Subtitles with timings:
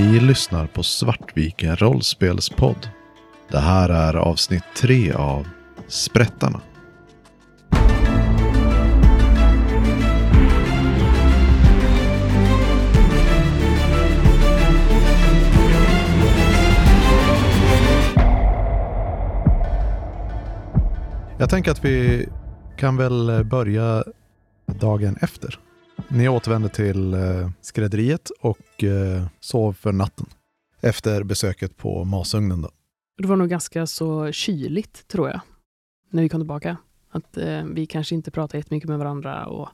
[0.00, 2.88] Ni lyssnar på Svartviken rollspelspodd.
[3.50, 5.48] Det här är avsnitt tre av
[5.88, 6.60] Sprättarna.
[21.38, 22.28] Jag tänker att vi
[22.76, 24.04] kan väl börja
[24.66, 25.58] dagen efter.
[26.08, 30.26] Ni återvände till eh, skrädderiet och eh, sov för natten.
[30.80, 32.62] Efter besöket på masugnen.
[32.62, 32.70] Då.
[33.18, 35.40] Det var nog ganska så kyligt, tror jag,
[36.10, 36.76] när vi kom tillbaka.
[37.10, 39.68] Att eh, vi kanske inte pratade jättemycket med varandra och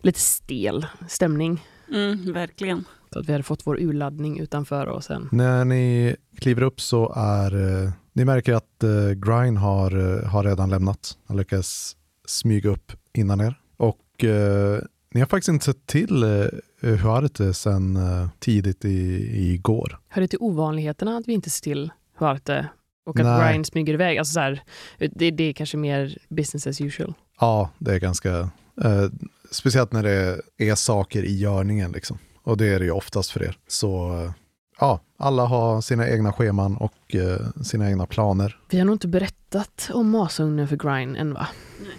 [0.00, 1.64] lite stel stämning.
[1.92, 2.84] Mm, verkligen.
[3.12, 5.28] Så att vi hade fått vår urladdning utanför och sen...
[5.32, 7.84] När ni kliver upp så är...
[7.84, 11.18] Eh, ni märker att eh, Grind har, eh, har redan lämnat.
[11.26, 13.60] Han lyckas smyga upp innan er.
[13.76, 14.80] Och eh,
[15.14, 19.98] ni har faktiskt inte sett till eh, Huarte sedan eh, tidigt i, igår.
[20.08, 22.68] Hör det till ovanligheterna att vi inte ser till Huarte
[23.06, 23.40] och att Nej.
[23.40, 24.18] Brian smyger iväg?
[24.18, 24.62] Alltså så här,
[24.98, 27.14] det, det är kanske mer business as usual.
[27.40, 28.50] Ja, det är ganska...
[28.84, 29.08] Eh,
[29.50, 32.18] speciellt när det är saker i görningen liksom.
[32.42, 33.56] Och det är det ju oftast för er.
[33.68, 34.32] Så eh,
[34.80, 38.60] ja, alla har sina egna scheman och eh, sina egna planer.
[38.70, 41.48] Vi har nog inte berättat om masugnen för Grind än va?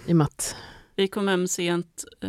[0.06, 0.56] I och med att
[0.96, 2.04] Vi kom hem sent.
[2.22, 2.28] Eh,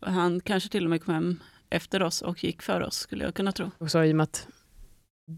[0.00, 3.34] han kanske till och med kom hem efter oss och gick för oss, skulle jag
[3.34, 3.70] kunna tro.
[3.78, 4.48] också i och med att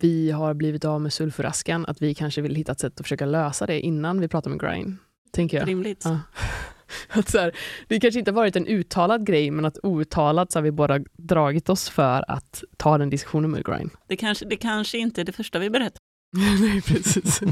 [0.01, 3.27] vi har blivit av med sulfuraskan, att vi kanske vill hitta ett sätt att försöka
[3.27, 4.97] lösa det innan vi pratar med Grind.
[5.33, 5.69] Tänker jag.
[5.69, 6.03] Rimligt.
[6.05, 6.21] Ja.
[7.09, 7.57] Att så här,
[7.89, 10.99] det kanske inte har varit en uttalad grej, men att outtalat så har vi båda
[11.13, 13.91] dragit oss för att ta den diskussionen med Grind.
[14.09, 15.99] Det, kanske, det kanske inte är det första vi berättar.
[16.61, 17.43] Nej, precis.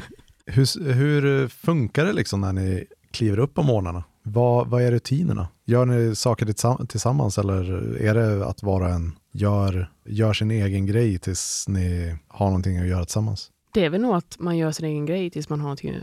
[0.47, 4.05] Hur, hur funkar det liksom när ni kliver upp på morgnarna?
[4.23, 5.49] Vad, vad är rutinerna?
[5.71, 6.47] Gör ni saker
[6.87, 12.17] tillsammans eller är det att var och en gör, gör sin egen grej tills ni
[12.29, 13.51] har någonting att göra tillsammans?
[13.73, 15.95] Det är väl nog att man gör sin egen grej tills man har någonting.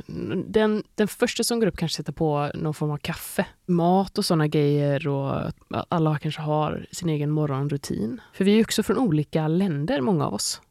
[0.48, 4.26] Den, den första som går upp kanske sätter på någon form av kaffe, mat och
[4.26, 5.56] sådana grejer och att
[5.90, 8.22] alla kanske har sin egen morgonrutin.
[8.34, 10.62] För vi är ju också från olika länder, många av oss.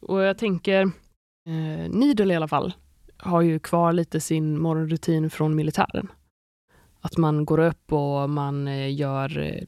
[0.00, 0.82] Och jag tänker,
[1.46, 2.72] eh, Nidel i alla fall,
[3.16, 6.08] har ju kvar lite sin morgonrutin från militären.
[7.00, 9.62] Att man går upp och man eh, gör eh,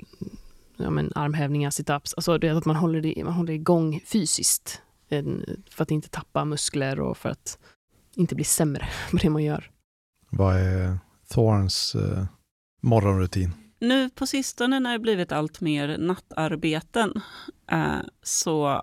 [0.77, 4.83] ja, men armhävningar, situps, alltså det är att man håller, det, man håller igång fysiskt
[5.09, 7.59] en- för att inte tappa muskler och för att
[8.15, 9.71] inte bli sämre på det man gör.
[10.31, 10.99] Vad är
[11.29, 12.25] Thorns eh,
[12.83, 13.53] morgonrutin?
[13.79, 17.21] Nu på sistone när det blivit allt mer nattarbeten
[17.71, 18.83] eh, så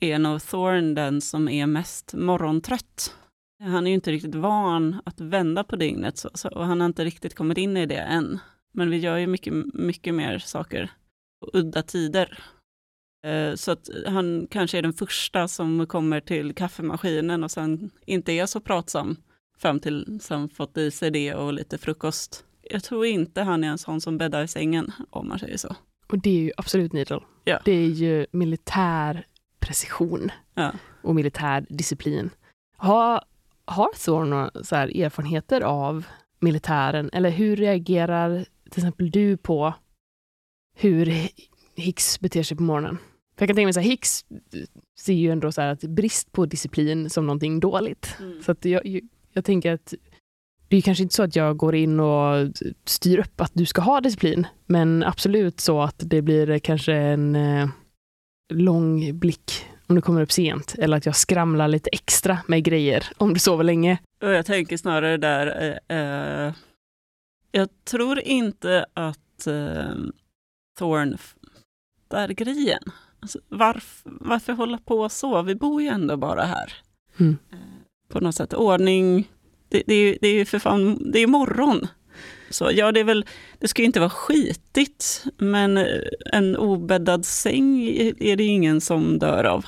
[0.00, 3.14] är nog Thorn den som är mest morgontrött.
[3.64, 6.86] Han är ju inte riktigt van att vända på dygnet så, så, och han har
[6.86, 8.38] inte riktigt kommit in i det än.
[8.72, 10.90] Men vi gör ju mycket, mycket mer saker
[11.40, 12.38] på udda tider.
[13.26, 18.32] Eh, så att han kanske är den första som kommer till kaffemaskinen och sen inte
[18.32, 19.16] är så pratsam
[19.58, 22.44] fram till han fått i sig det och lite frukost.
[22.70, 25.76] Jag tror inte han är en sån som bäddar i sängen, om man säger så.
[26.06, 27.20] Och det är ju absolut Needle.
[27.44, 27.60] Ja.
[27.64, 29.26] Det är ju militär
[29.58, 30.72] precision Ja.
[31.02, 32.30] och militär disciplin.
[32.76, 33.24] Har,
[33.64, 36.06] har Thor några så här erfarenheter av
[36.40, 37.10] militären?
[37.12, 39.74] Eller hur reagerar till exempel du på
[40.76, 41.28] hur
[41.76, 42.98] Hicks beter sig på morgonen?
[43.36, 44.24] För jag kan tänka mig så här, Hicks
[44.98, 48.16] ser ju ändå så att brist på disciplin som någonting dåligt.
[48.44, 49.00] Så att jag,
[49.32, 49.94] jag tänker att
[50.68, 52.48] det är kanske inte så att jag går in och
[52.84, 57.36] styr upp att du ska ha disciplin, men absolut så att det blir kanske en
[57.36, 57.68] eh,
[58.52, 63.06] lång blick om du kommer upp sent, eller att jag skramlar lite extra med grejer
[63.16, 63.98] om du sover länge.
[64.20, 66.52] Jag tänker snarare där, eh, eh,
[67.52, 69.94] jag tror inte att eh,
[70.78, 71.18] Thorn
[72.08, 72.82] där grejen.
[73.20, 75.42] Alltså, varf, varför hålla på så?
[75.42, 76.72] Vi bor ju ändå bara här.
[77.20, 77.36] Mm.
[77.52, 77.58] Eh,
[78.08, 79.28] på något sätt, ordning,
[79.68, 81.86] det, det, är det är ju för fan, det är morgon.
[82.50, 83.26] Så ja, det är väl,
[83.58, 85.86] det ska ju inte vara skitigt, men
[86.32, 87.80] en obäddad säng
[88.18, 89.66] är det ingen som dör av.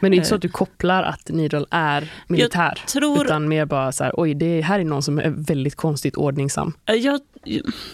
[0.00, 0.36] Men det är inte så Eh.
[0.36, 4.60] att du kopplar att Needle är militär, Tror, utan mer bara så här, oj, det
[4.60, 6.72] här är någon som är väldigt konstigt ordningsam.
[6.86, 7.20] Eh, Jag,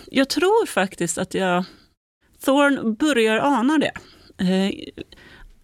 [0.06, 1.65] jag tror faktiskt att jag...
[2.45, 3.93] Thorn börjar ana det.
[4.45, 4.73] Eh,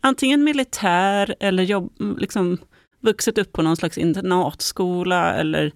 [0.00, 2.58] antingen militär eller jobb, liksom
[3.00, 5.72] vuxit upp på någon slags internatskola eller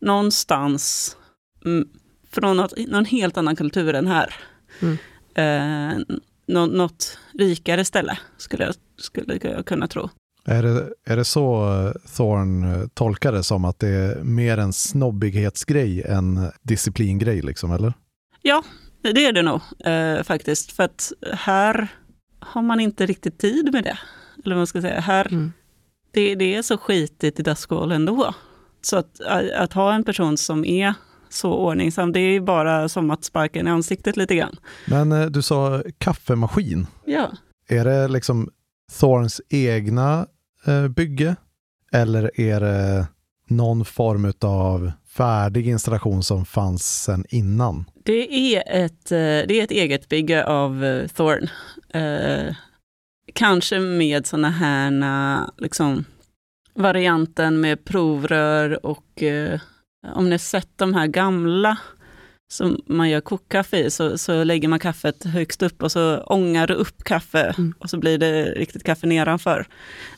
[0.00, 1.16] någonstans
[1.64, 1.88] mm,
[2.32, 4.34] från något, någon helt annan kultur än här.
[4.82, 4.96] Mm.
[5.34, 10.08] Eh, nå, något rikare ställe skulle jag, skulle jag kunna tro.
[10.46, 14.58] Är det, är det så eh, Thorn eh, tolkar det som att det är mer
[14.58, 17.92] en snobbighetsgrej än disciplingrej liksom, eller?
[19.14, 21.88] Det är det nog eh, faktiskt, för att här
[22.40, 23.98] har man inte riktigt tid med det.
[24.44, 25.52] Eller vad man ska säga, här, Mm.
[26.10, 28.34] det, det är så skitigt i Duskwall ändå.
[28.82, 29.20] Så att,
[29.56, 30.94] att ha en person som är
[31.28, 34.56] så ordningsam, det är bara som att sparka en i ansiktet lite grann.
[34.86, 36.86] Men eh, du sa kaffemaskin.
[37.04, 37.30] Ja,
[37.68, 38.50] Är det liksom
[39.00, 40.26] Thorns egna
[40.66, 41.36] eh, bygge?
[41.92, 43.06] Eller är det
[43.48, 47.84] någon form av färdig installation som fanns sedan innan?
[48.04, 51.48] det är ett, eh, det är ett eget bygge av eh, Thorn.
[51.88, 52.54] Eh,
[53.32, 56.04] kanske med sådana här, liksom,
[56.74, 59.60] varianten med provrör och eh,
[60.14, 61.78] om ni har sett de här gamla
[62.52, 66.66] som man gör kokkaffe i, så, så lägger man kaffet högst upp och så ångar
[66.66, 67.74] du upp kaffe Mm.
[67.78, 69.60] och så blir det riktigt kaffe nedanför.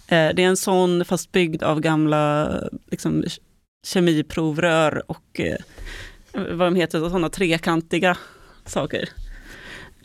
[0.08, 2.50] Eh, det är en sån fast byggd av gamla
[2.90, 3.24] liksom,
[3.86, 5.56] kemiprovrör och eh,
[6.32, 8.16] vad de heter, sådana trekantiga
[8.64, 9.08] saker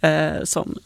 [0.01, 0.77] eh, som,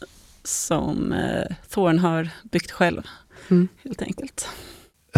[0.44, 3.02] som eh, Thorn har byggt själv,
[3.48, 3.68] Mm.
[3.84, 4.48] helt enkelt.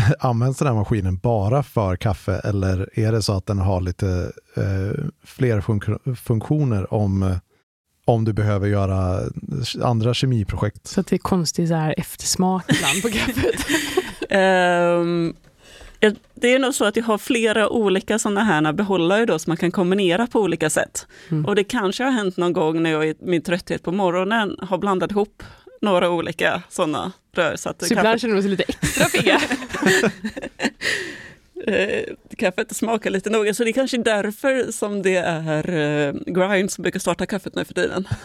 [0.20, 4.32] Används den här maskinen bara för kaffe eller är det så att den har lite
[4.56, 7.36] eh, fler funk- funktioner om, eh,
[8.04, 9.20] om du behöver göra
[9.82, 10.86] andra kemiprojekt?
[10.86, 13.66] Så att det är konstig så här eftersmak ibland på kaffet.
[16.00, 19.50] Ja, det är nog så att jag har flera olika sådana här behållare då som
[19.50, 21.06] man kan kombinera på olika sätt.
[21.28, 21.46] Mm.
[21.46, 24.78] Och det kanske har hänt någon gång när jag i min trötthet på morgonen har
[24.78, 25.42] blandat ihop
[25.82, 27.56] några olika sådana rör.
[27.56, 29.40] Så att Så ibland känner man sig lite extra pigga.
[31.66, 32.04] eh,
[32.38, 36.82] kaffet smakar lite noga, så det är kanske därför som det är eh, Grind som
[36.82, 38.08] brukar starta kaffet nu för tiden.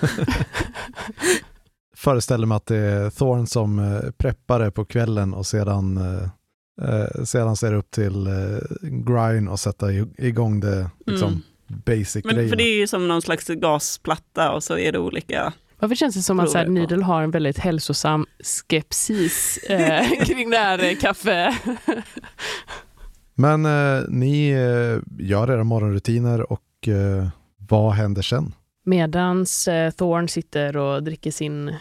[1.96, 6.24] Föreställer mig att det är Thorn som eh, preppar det på kvällen och sedan, eh,
[6.90, 11.82] eh, sedan ser det upp till eh, Grind och sätta igång det liksom, Mm.
[11.86, 12.50] basic Men grejerna.
[12.50, 15.54] för det är ju som någon slags gasplatta och så är det olika.
[15.84, 16.58] Varför känns det som att så
[17.02, 21.58] har en väldigt hälsosam skepsis eh, kring det här eh, kaffe?
[23.36, 27.28] Men eh, ni eh, gör era morgonrutiner och eh,
[27.58, 28.56] vad händer sen?
[28.86, 31.76] Medans eh, Thorn sitter och dricker sin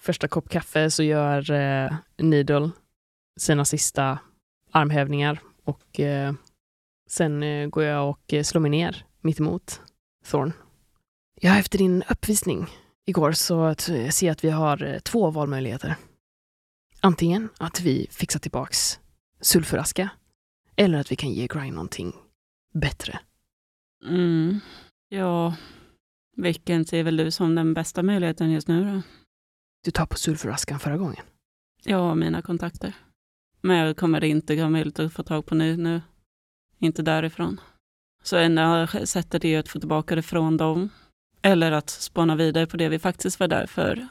[0.00, 2.70] första kopp kaffe så gör eh, Needle
[3.40, 4.18] sina sista
[4.72, 6.32] armhävningar och eh,
[7.10, 9.80] sen eh, går jag och eh, slår mig ner mitt emot
[10.30, 10.52] Thorn.
[11.40, 12.66] Ja, efter din uppvisning
[13.06, 15.96] igår så ser jag att vi har eh, två valmöjligheter.
[17.00, 19.00] Antingen att vi fixar tillbaks
[19.40, 20.10] sulfuraska
[20.76, 22.12] eller att vi kan ge Grind någonting
[22.74, 23.18] bättre.
[24.04, 24.60] Mm.
[25.08, 25.54] Ja,
[26.36, 29.02] vilken ser väl du som den bästa möjligheten just nu då?
[29.84, 31.24] Du tar på sulfuraskan förra gången.
[31.86, 32.96] Har mina kontakter.
[33.60, 36.02] Men jag kommer inte ha möjlighet att få tag på nu, nu.
[36.78, 37.60] Inte därifrån.
[38.22, 40.90] Så enda sättet är att få tillbaka det från dem.
[41.44, 44.08] Eller att spana vidare på det vi faktiskt var där för.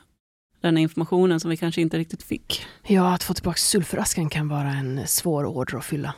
[0.62, 2.66] Den informationen som vi kanske inte riktigt fick.
[2.88, 6.14] Ja, att få tillbaka sulfuraskan kan vara en svår order att fylla.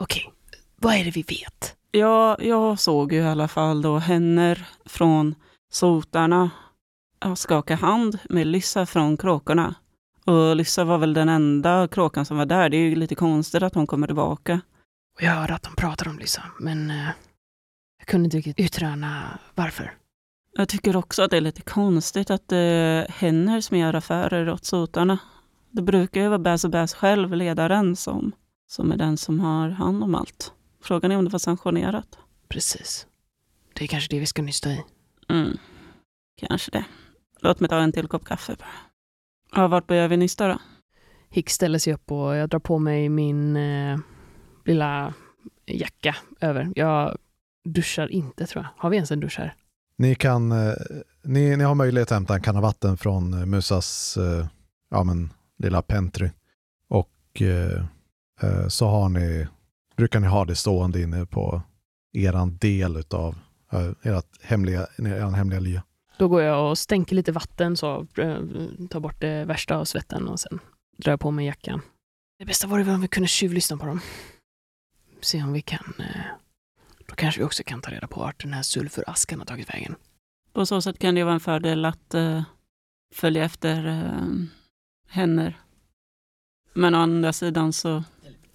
[0.00, 0.32] Okej,
[0.76, 1.76] vad är det vi vet?
[1.90, 5.34] Ja, jag såg ju i alla fall då Henner från
[5.72, 6.50] sotarna
[7.36, 9.74] skaka hand med Lyssa från kråkorna.
[10.24, 12.68] Och Lyssa var väl den enda kråkan som var där.
[12.68, 14.60] Det är ju lite konstigt att hon kommer tillbaka.
[15.16, 17.08] Och jag hörde att de pratar om Lyssa, men eh,
[17.98, 19.94] jag kunde inte riktigt utröna varför.
[20.58, 24.50] Jag tycker också att det är lite konstigt att det är Henner som gör affärer
[24.50, 25.18] åt sotarna.
[25.70, 28.32] Det brukar ju vara Bäs och Bäs själv, ledaren, som,
[28.66, 30.52] som är den som har hand om allt.
[30.82, 32.18] Frågan är om det var sanktionerat.
[32.48, 33.06] Precis.
[33.74, 34.82] Det är kanske det vi ska nysta i.
[35.28, 35.56] Mm,
[36.36, 36.84] kanske det.
[37.40, 38.68] Låt mig ta en till kopp kaffe bara.
[39.54, 40.58] Ja, vart behöver vi nysta då?
[41.28, 43.98] Hicks ställer sig upp och jag drar på mig min eh,
[44.64, 45.14] lilla
[45.66, 46.72] jacka över.
[46.76, 47.18] Jag
[47.64, 48.82] duschar inte tror jag.
[48.82, 49.54] Har vi ens en dusch här?
[49.98, 50.74] Ni, kan, eh,
[51.22, 54.46] ni, ni har möjlighet att hämta en kanna vatten från eh, Musas eh,
[54.90, 56.30] ja, men, lilla pentry.
[56.88, 57.84] Och eh,
[58.42, 59.46] eh, så har ni,
[59.96, 61.62] brukar ni ha det stående inne på
[62.12, 63.36] eran del av
[63.72, 64.86] eh, ert hemliga,
[65.34, 65.82] hemliga lya.
[66.18, 68.38] Då går jag och stänker lite vatten så eh,
[68.90, 70.58] tar bort det värsta av svetten och sen
[70.96, 71.80] drar jag på mig jackan.
[72.38, 74.00] Det bästa vore väl om vi kunde tjuvlyssna på dem.
[75.20, 75.94] Se om vi kan...
[75.98, 76.45] Eh,
[77.06, 79.94] då kanske vi också kan ta reda på vart den här sulfuraskan har tagit vägen.
[80.52, 82.42] På så sätt kan det ju vara en fördel att eh,
[83.14, 84.26] följa efter eh,
[85.08, 85.60] Henner.
[86.72, 88.04] Men å andra sidan så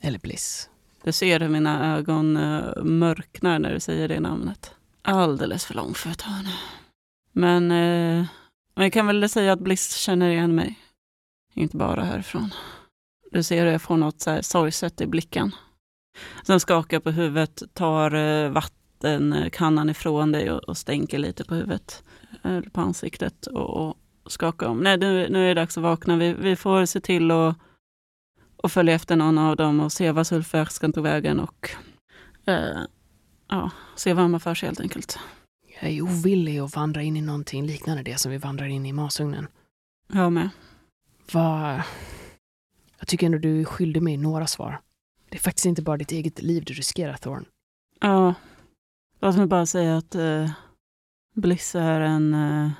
[0.01, 0.70] Eller Bliss.
[1.03, 4.75] Du ser hur mina ögon uh, mörknar när du säger det namnet.
[5.01, 6.48] Alldeles för långt för ett hörn.
[7.31, 8.25] Men uh,
[8.75, 10.79] jag kan väl säga att Bliss känner igen mig.
[11.53, 12.53] Inte bara härifrån.
[13.31, 15.51] Du ser hur jag får något så sorgset i blicken.
[16.44, 22.03] Sen skakar på huvudet, tar uh, vattenkannan ifrån dig och, och stänker lite på huvudet.
[22.44, 24.80] Eller på ansiktet och, och skakar om.
[24.80, 26.18] Nej, nu, nu är det dags att vakna.
[26.18, 27.56] Vi, vi får se till att
[28.62, 31.70] och följa efter någon av dem och se vad sulfvärskan tog vägen och
[32.46, 32.82] eh,
[33.48, 35.20] ja, se vad man för sig helt enkelt.
[35.82, 38.94] Jag är ovillig att vandra in i någonting liknande det som vi vandrar in i
[38.94, 39.48] masugnen.
[40.13, 40.50] Jag med.
[41.32, 41.82] Vad...
[43.00, 44.82] Jag tycker ändå du är skyldig mig några svar.
[45.32, 47.46] Det är faktiskt inte bara ditt eget liv du riskerar, Thorn.
[48.00, 48.34] Ja,
[49.20, 50.52] låt mig bara säga att eh,
[51.34, 52.72] Bliss är en eh,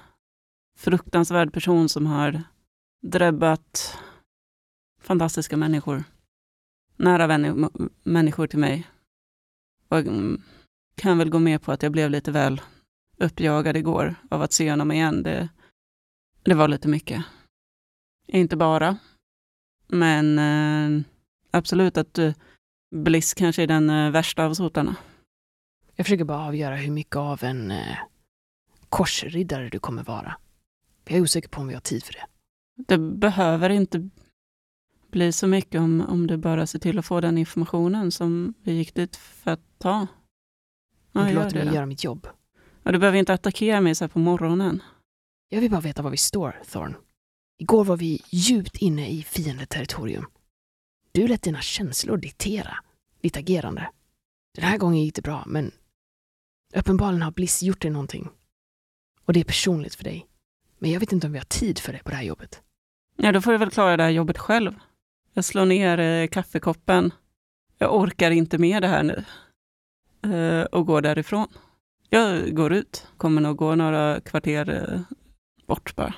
[0.77, 2.43] fruktansvärd person som har
[3.01, 3.98] drabbat
[5.01, 6.03] fantastiska människor.
[6.98, 7.70] Nära vänner,
[8.03, 8.88] människor till mig.
[9.88, 10.38] Och jag
[10.96, 12.62] kan väl gå med på att jag blev lite väl
[13.17, 15.24] uppjagad igår av att se honom igen.
[15.24, 15.50] Det,
[16.43, 17.25] det var lite mycket.
[18.27, 18.98] Inte bara,
[19.88, 21.03] men eh,
[21.51, 22.34] absolut att eh,
[22.96, 24.96] Bliss kanske är den eh, värsta av sotarna.
[25.96, 27.98] Jag försöker bara avgöra hur mycket av en eh,
[28.89, 30.36] korsriddare du kommer vara.
[31.08, 32.25] Jag är osäker på om vi har tid för det.
[32.88, 34.10] Det behöver inte
[35.12, 38.72] bli så mycket om, om du bara ser till att få den informationen som vi
[38.72, 40.08] gick dit för att ta.
[41.12, 41.74] Ja, du låter mig då.
[41.75, 42.27] göra mitt jobb.
[42.84, 44.84] Ja, du behöver inte attackera mig så här på morgonen.
[45.50, 46.96] Jag vill bara veta var vi står, Thorn.
[47.58, 50.25] Igår var vi djupt inne i fiendeterritorium.
[51.12, 52.77] Du lät dina känslor diktera
[53.22, 53.89] ditt agerande.
[54.56, 55.72] Den här gången gick det bra, men
[56.75, 58.30] uppenbarligen har Bliss gjort dig någonting.
[59.25, 60.27] Och det är personligt för dig.
[60.80, 62.62] Men jag vet inte om vi har tid för det på det här jobbet.
[63.15, 64.74] Ja, då får du väl klara det här jobbet själv.
[65.34, 67.13] Jag slår ner eh, kaffekoppen.
[67.77, 69.24] Jag orkar inte med det här nu.
[70.34, 71.48] Eh, och går därifrån.
[72.10, 73.08] Jag går ut.
[73.18, 75.01] Kommer nog gå några kvarter eh,
[75.65, 76.13] bort bara.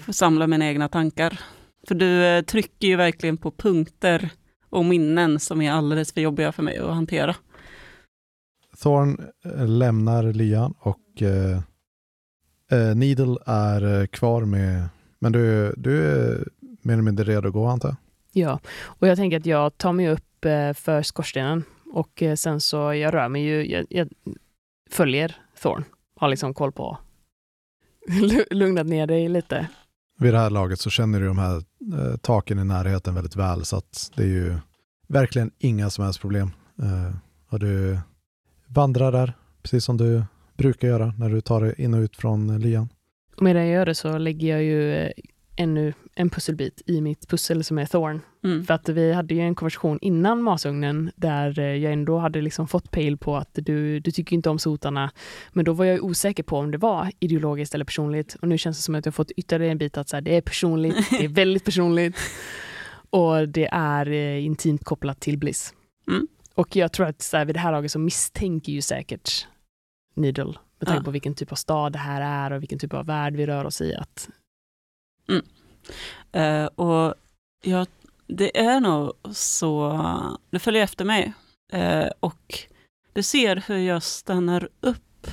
[0.00, 1.40] Får samla mina egna tankar.
[1.88, 4.30] För du eh, trycker ju verkligen på punkter
[4.68, 7.36] och minnen som är alldeles för jobbiga för mig att hantera.
[8.82, 11.58] Thorn eh, lämnar lyan och eh,
[12.70, 17.66] eh, Needle är kvar med, men du, du är mer eller mindre redo att gå
[17.66, 17.96] antar jag?
[18.32, 20.22] Ja, och jag tänker att jag tar mig upp
[20.74, 24.08] för skorstenen och sen så jag rör mig ju, jag, jag
[24.90, 25.84] följer Thorn.
[26.16, 26.98] Har liksom koll på,
[28.50, 29.68] lugnat ner dig lite.
[30.22, 33.64] Vid det här laget så känner du de här eh, taken i närheten väldigt väl
[33.64, 34.54] så att det är ju
[35.08, 36.50] verkligen inga som helst problem.
[36.82, 37.16] Eh,
[37.48, 37.98] och du
[38.66, 40.24] vandrar där precis som du
[40.56, 42.88] brukar göra när du tar dig in och ut från eh, lyan.
[43.36, 45.10] Och medan jag gör det så lägger jag ju eh,
[45.56, 48.20] ännu en pusselbit i mitt pussel som är Thorn.
[48.44, 48.64] Mm.
[48.64, 52.68] För att vi hade ju en konversation innan masugnen där eh, jag ändå hade liksom
[52.68, 55.10] fått pejl på att du, du tycker inte om sotarna.
[55.52, 58.36] Men då var jag osäker på om det var ideologiskt eller personligt.
[58.42, 60.36] Och nu känns det som att jag fått ytterligare en bit att så här, det
[60.36, 62.16] är personligt, det är väldigt personligt.
[63.10, 65.74] Och det är eh, intimt kopplat till Bliss.
[66.08, 66.28] Mm.
[66.54, 69.46] Och jag tror att så här, vid det här laget så misstänker ju säkert
[70.14, 70.44] Needle,
[70.78, 71.04] med tanke Ja.
[71.04, 73.64] på vilken typ av stad det här är och vilken typ av värld vi rör
[73.64, 74.28] oss i, att
[76.32, 77.14] Eh, och
[77.64, 77.86] ja,
[78.36, 79.98] det är nog så,
[80.50, 81.32] det följer efter mig
[81.72, 82.58] eh, och
[83.12, 85.26] du ser hur jag stannar upp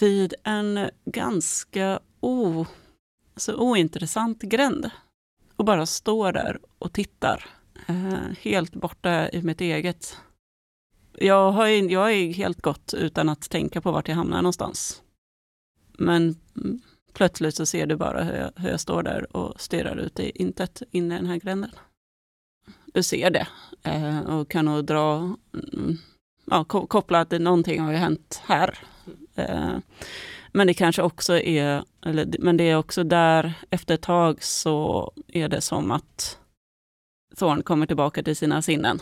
[0.00, 2.66] vid en ganska o,
[3.34, 4.90] alltså ointressant gränd
[5.56, 7.44] och bara står där och tittar.
[7.86, 10.16] Eh, helt borta i mitt eget.
[11.12, 15.02] Jag, har, ju- jag är helt gått utan att tänka på vart jag hamnar någonstans.
[15.98, 16.36] Men
[17.12, 20.30] Plötsligt så ser du bara hur jag, hur jag står där och stirrar ut i
[20.34, 21.70] intet inne i den här gränden.
[22.94, 23.46] Du ser det
[23.82, 25.16] eh, och kan nog dra,
[25.74, 25.96] mm,
[26.46, 28.78] ja, ko- koppla att det, någonting har ju hänt här.
[29.34, 29.76] Eh,
[30.52, 35.12] men det kanske också är, eller, men det är också där, efter ett tag så
[35.28, 36.38] är det som att
[37.36, 38.98] Thorn kommer tillbaka till sina sinnen.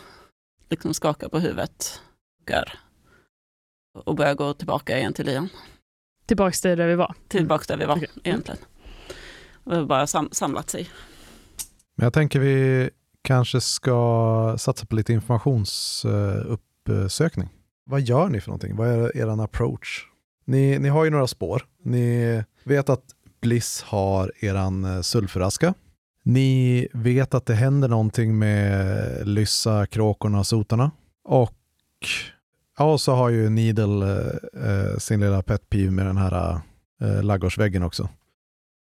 [0.71, 2.03] Liksom skakar på huvudet
[4.05, 5.49] och börjar gå tillbaka igen till lian
[6.27, 7.15] tillbaks till där vi var.
[7.29, 8.09] tillbaka där vi var Okej.
[8.25, 8.61] egentligen.
[9.65, 10.91] Och det har bara sam samlat sig.
[11.97, 12.91] Men jag tänker vi
[13.29, 17.49] kanske ska satsa på lite informationsuppsökning.
[17.87, 18.77] Vad gör ni för någonting?
[18.77, 20.07] Vad är er approach?
[20.45, 21.63] Ni, ni har ju några spår.
[21.83, 23.05] Ni vet att
[23.41, 25.75] Bliss har eran eh, sulfuraska.
[26.23, 30.91] Ni vet att det händer någonting med Lyssa, kråkorna och sotarna.
[31.25, 31.55] Och
[32.79, 34.27] ja, så har ju Needle eh,
[34.71, 36.61] eh, sin lilla pet peeve med den här
[37.03, 38.09] eh, laggårdsväggen också.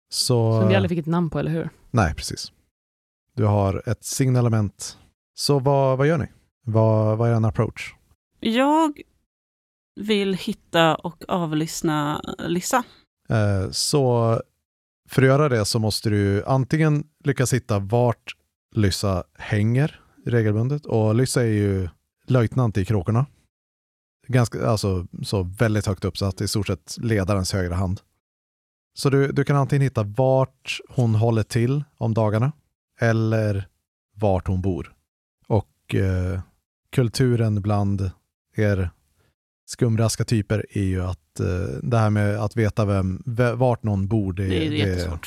[0.10, 1.70] Så, Som vi aldrig fick ett namn på, eller hur?
[1.92, 2.52] Nej, precis.
[3.39, 4.98] Du har ett signalement.
[5.34, 6.27] Så vad, vad gör ni?
[6.65, 7.96] Vad, vad är en approach?
[8.39, 9.01] Jag
[9.96, 12.84] vill hitta och avlyssna Lissa.
[13.29, 14.41] Eh, så
[15.10, 18.36] för att göra det så måste du antingen lyckas hitta vart
[18.75, 20.86] Lyssa hänger regelbundet.
[20.86, 21.89] Och Lyssa är ju
[22.27, 23.25] löjtnant i kråkorna.
[24.27, 28.01] Ganska, alltså så väldigt högt uppsatt, i stort sett ledarens högra hand.
[28.98, 32.51] Så du, du kan antingen hitta vart hon håller till om dagarna
[33.00, 33.68] eller
[34.15, 34.94] vart hon bor.
[35.48, 36.39] Och eh,
[36.91, 38.12] kulturen bland
[38.56, 38.89] er
[39.65, 43.24] skumraska typer är ju att eh, det här med att veta vem,
[43.58, 45.20] vart någon bor, det, Det är det är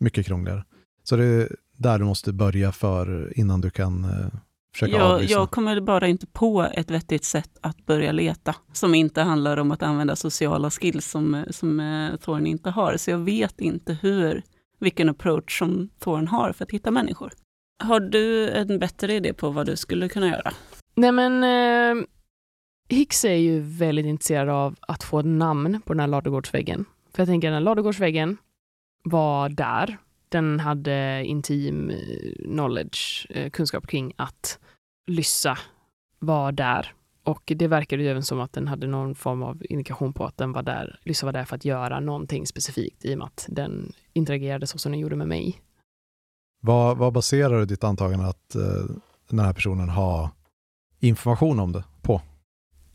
[0.00, 0.64] mycket krångligare.
[1.02, 4.26] Så det är där du måste börja för innan du kan eh,
[4.72, 5.36] försöka Jag, avlyssna.
[5.36, 9.70] jag kommer bara inte på ett vettigt sätt att börja leta som inte handlar om
[9.72, 12.96] att använda sociala skills som, som eh, Thorn inte har.
[12.96, 14.42] Så jag vet inte hur,
[14.78, 17.32] vilken approach som Thorn har för att hitta människor.
[17.82, 20.52] Har du en bättre idé på vad du skulle kunna göra?
[20.94, 22.04] Nej men eh,
[22.88, 26.84] Hicks är ju väldigt intresserad av att få ett namn på den här ladugårdsväggen.
[27.14, 28.36] För jag tänker den här ladugårdsväggen
[29.02, 29.98] var där.
[30.28, 31.96] Den hade intim eh,
[32.44, 34.58] knowledge, eh, kunskap kring att
[35.06, 35.58] Lyssa
[36.18, 36.94] var där.
[37.28, 40.36] Och det verkade ju även som att den hade någon form av indikation på att
[40.36, 43.46] den var där, Lyssa var där för att göra någonting specifikt i och med att
[43.48, 45.60] den interagerade så som den gjorde med mig.
[46.60, 48.62] Vad, vad baserar du ditt antagande att eh,
[49.30, 50.30] den här personen har
[51.00, 52.20] information om det på?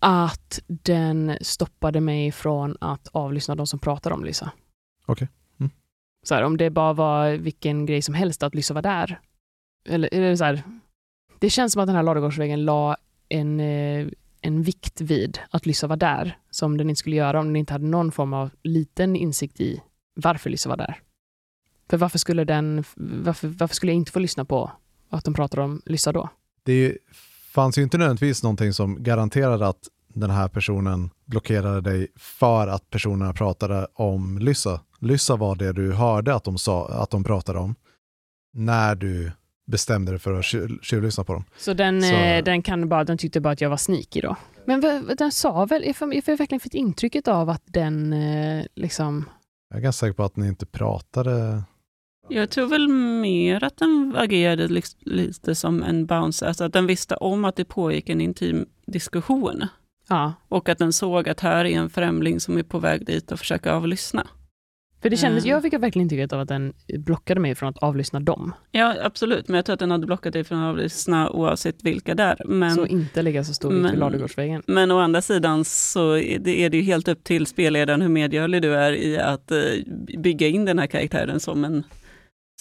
[0.05, 4.51] att den stoppade mig från att avlyssna de som pratar om Lyssa.
[5.05, 5.27] Okej.
[5.59, 5.71] Mm.
[6.23, 9.19] Så här, om det bara var vilken grej som helst att Lyssa var där.
[9.89, 10.63] Eller, eller så här,
[11.39, 12.97] det känns som att den här ladugårdsvägen la
[13.29, 14.07] en, eh,
[14.43, 17.73] en vikt vid att Lyssa var där, som den inte skulle göra om den inte
[17.73, 19.81] hade någon form av liten insikt i
[20.15, 21.00] varför Lyssa var där.
[21.89, 24.71] För varför skulle, den, varför, varför skulle jag inte få lyssna på
[25.09, 26.29] att de pratar om Lyssa då?
[26.63, 26.97] Det
[27.53, 32.89] fanns ju inte nödvändigtvis någonting som garanterade att den här personen blockerade dig för att
[32.89, 34.81] personerna pratade om Lyssa.
[35.00, 37.75] Lyssa var det du hörde att de, sa, att de pratade om
[38.53, 39.31] när du
[39.72, 41.43] bestämde dig för att tjuv- tjuvlyssna på dem.
[41.58, 44.36] Så den, Så- eh, den, kan bara, den tyckte bara att jag var sneaky då.
[44.65, 44.82] Men
[45.17, 49.25] den sa väl, jag får, jag verkligen fått intrycket av att den eh, liksom...
[49.70, 51.63] Jag är ganska säker på att ni inte pratade.
[52.29, 52.88] Jag tror väl
[53.22, 57.65] mer att den agerade lite som en bounce, alltså att den visste om att det
[57.65, 59.63] pågick en intim diskussion.
[60.10, 63.32] Ja, Och att den såg att här är en främling som är på väg dit
[63.32, 64.28] och försöker avlyssna.
[65.03, 65.51] För det kändes, Mm.
[65.53, 68.53] jag fick verkligen intrycket av att den blockade mig från att avlyssna dem.
[68.71, 72.15] Ja, absolut, men jag tror att den hade blockat dig från att avlyssna oavsett vilka
[72.15, 72.41] där.
[72.45, 74.63] Men, så inte lägga så stor vikt vid men- Ladugårdsvägen.
[74.67, 78.09] men å andra sidan så är det, är det ju helt upp till spelledaren hur
[78.09, 79.57] medgörlig du är i att eh,
[80.17, 81.83] bygga in den här karaktären som en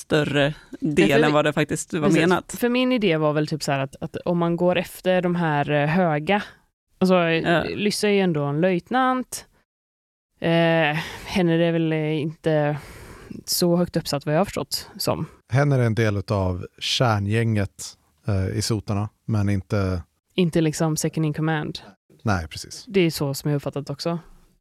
[0.01, 2.21] större del för- än vad det faktiskt var Precis.
[2.21, 2.55] menat.
[2.59, 5.35] För min idé var väl typ så här att, att om man går efter de
[5.37, 6.43] här eh, höga,
[6.99, 7.65] alltså Ja.
[7.77, 9.47] Lyssa är ju ändå en löjtnant,
[10.43, 12.79] eh, henne är väl inte
[13.45, 15.27] så högt uppsatt vad jag har förstått som.
[15.53, 20.03] Hen är en del av kärngänget eh, i sotarna, men inte...
[20.35, 21.79] Inte liksom second in command.
[22.23, 22.85] Nej, precis.
[22.89, 24.19] Det är så som jag uppfattat också.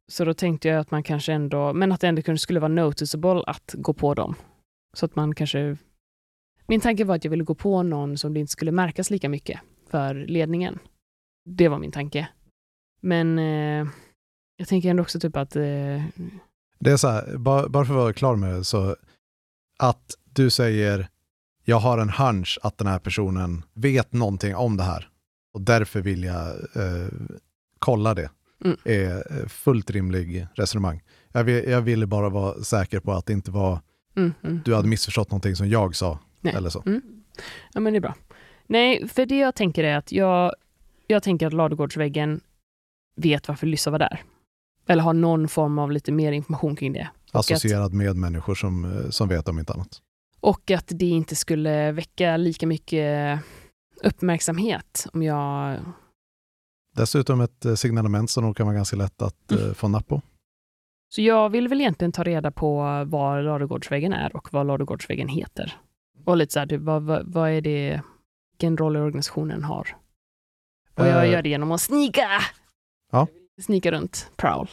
[0.08, 3.42] Så då tänkte jag att man kanske ändå, men att det ändå skulle vara noticeable
[3.46, 4.34] att gå på dem.
[4.96, 5.76] Så att man kanske...
[6.66, 9.28] Min tanke var att jag ville gå på någon som det inte skulle märkas lika
[9.28, 10.78] mycket för ledningen.
[11.44, 12.28] Det var min tanke.
[13.00, 13.86] Men eh,
[14.56, 15.56] jag tänker ändå också typ att...
[15.56, 16.02] Eh,
[16.78, 18.96] Det är så här, bara, bara för att vara klar med det, så
[19.78, 21.08] att du säger
[21.64, 25.08] jag har en hunch att den här personen vet någonting om det här
[25.54, 27.08] och därför vill jag eh,
[27.78, 28.30] kolla det.
[28.64, 28.76] Mm.
[28.84, 31.02] är eh, fullt rimlig resonemang.
[31.32, 33.80] Jag, vill, jag ville bara vara säker på att det inte var
[34.16, 34.60] mm, mm.
[34.64, 36.18] du hade missförstått någonting som jag sa.
[36.40, 36.54] Nej.
[36.54, 36.82] Eller så.
[36.86, 37.02] Mm.
[37.72, 38.14] Ja, men det är bra.
[38.66, 40.52] Nej, för det jag tänker är att jag,
[41.06, 42.40] jag tänker att ladugårdsväggen
[43.16, 44.22] vet varför Lyssa var där.
[44.92, 47.08] Eller har någon form av lite mer information kring det.
[47.32, 50.02] Associerad med människor som, eh, som vet om inte annat.
[50.40, 53.40] Och att det inte skulle väcka lika mycket
[54.02, 55.78] uppmärksamhet om jag...
[56.96, 59.68] Dessutom ett eh, signalement som nog kan vara ganska lätt att Mm.
[59.68, 60.22] eh, få napp på.
[61.14, 65.76] Så jag vill väl egentligen ta reda på vad ladugårdsväggen är och vad ladugårdsväggen heter.
[66.24, 68.00] Och lite så här, typ, vad, vad, vad är det,
[68.52, 69.96] vilken roll organisationen har.
[70.94, 72.28] Och jag Eh, gör det genom att snika!
[73.12, 73.26] Ja.
[73.62, 74.68] Snika runt, prowl.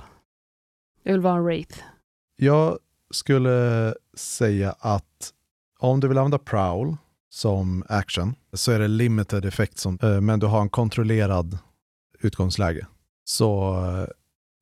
[1.04, 1.80] Jag vill vara en wraith.
[2.36, 2.80] Jag
[3.12, 5.34] skulle säga att
[5.80, 6.98] om du vill använda prowl
[7.30, 11.58] som action så är det limited effekt, som, eh, men du har en kontrollerad
[12.20, 12.88] utgångsläge.
[13.24, 14.08] Så eh,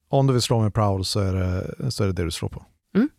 [0.10, 2.50] om du vill slå med prowl så är det så är det, det du slår
[2.50, 2.66] på.
[2.96, 3.10] Mm.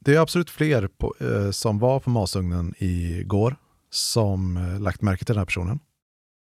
[0.00, 3.56] Det är absolut fler på, eh, som var på masugnen igår
[3.90, 5.80] som lagt märke till den här personen.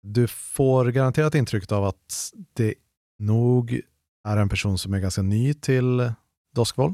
[0.01, 2.73] Du får garanterat intrycket av att det
[3.19, 3.81] nog
[4.23, 6.13] är en person som är ganska ny till
[6.55, 6.93] Doskvoll.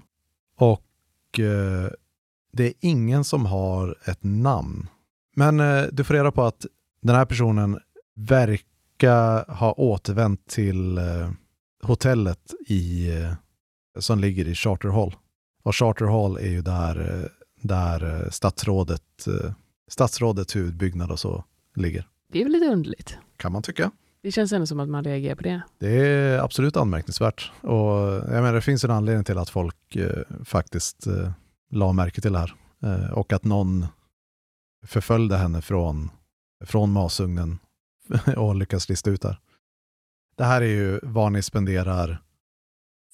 [0.58, 1.90] Och eh,
[2.52, 4.88] det är ingen som har ett namn.
[5.36, 6.66] Men eh, du får reda på att
[7.02, 7.80] den här personen
[8.16, 11.32] verkar ha återvänt till eh,
[11.84, 13.34] hotellet i, eh,
[14.00, 15.16] som ligger i Charter Hall.
[15.64, 17.30] Och Charter Hall är ju där, eh,
[17.62, 19.02] där eh, statsrådet
[19.88, 21.44] statsrådets huvudbyggnad och så
[21.76, 22.08] ligger.
[22.32, 23.18] Det är väl lite underligt.
[23.38, 23.92] Kan man tycka.
[24.26, 25.62] Det känns ändå som att man reagerar på det.
[25.78, 27.52] Det är absolut anmärkningsvärt.
[27.62, 31.32] Och jag menar, det finns en anledning till att folk eh, faktiskt eh,
[31.72, 32.56] la märke till det här.
[32.84, 33.86] Eh, och att någon
[34.86, 36.12] förföljde henne från,
[36.66, 37.60] från masugnen
[38.38, 39.40] och lyckas lista ut det här.
[40.36, 42.22] Det här är ju vad ni spenderar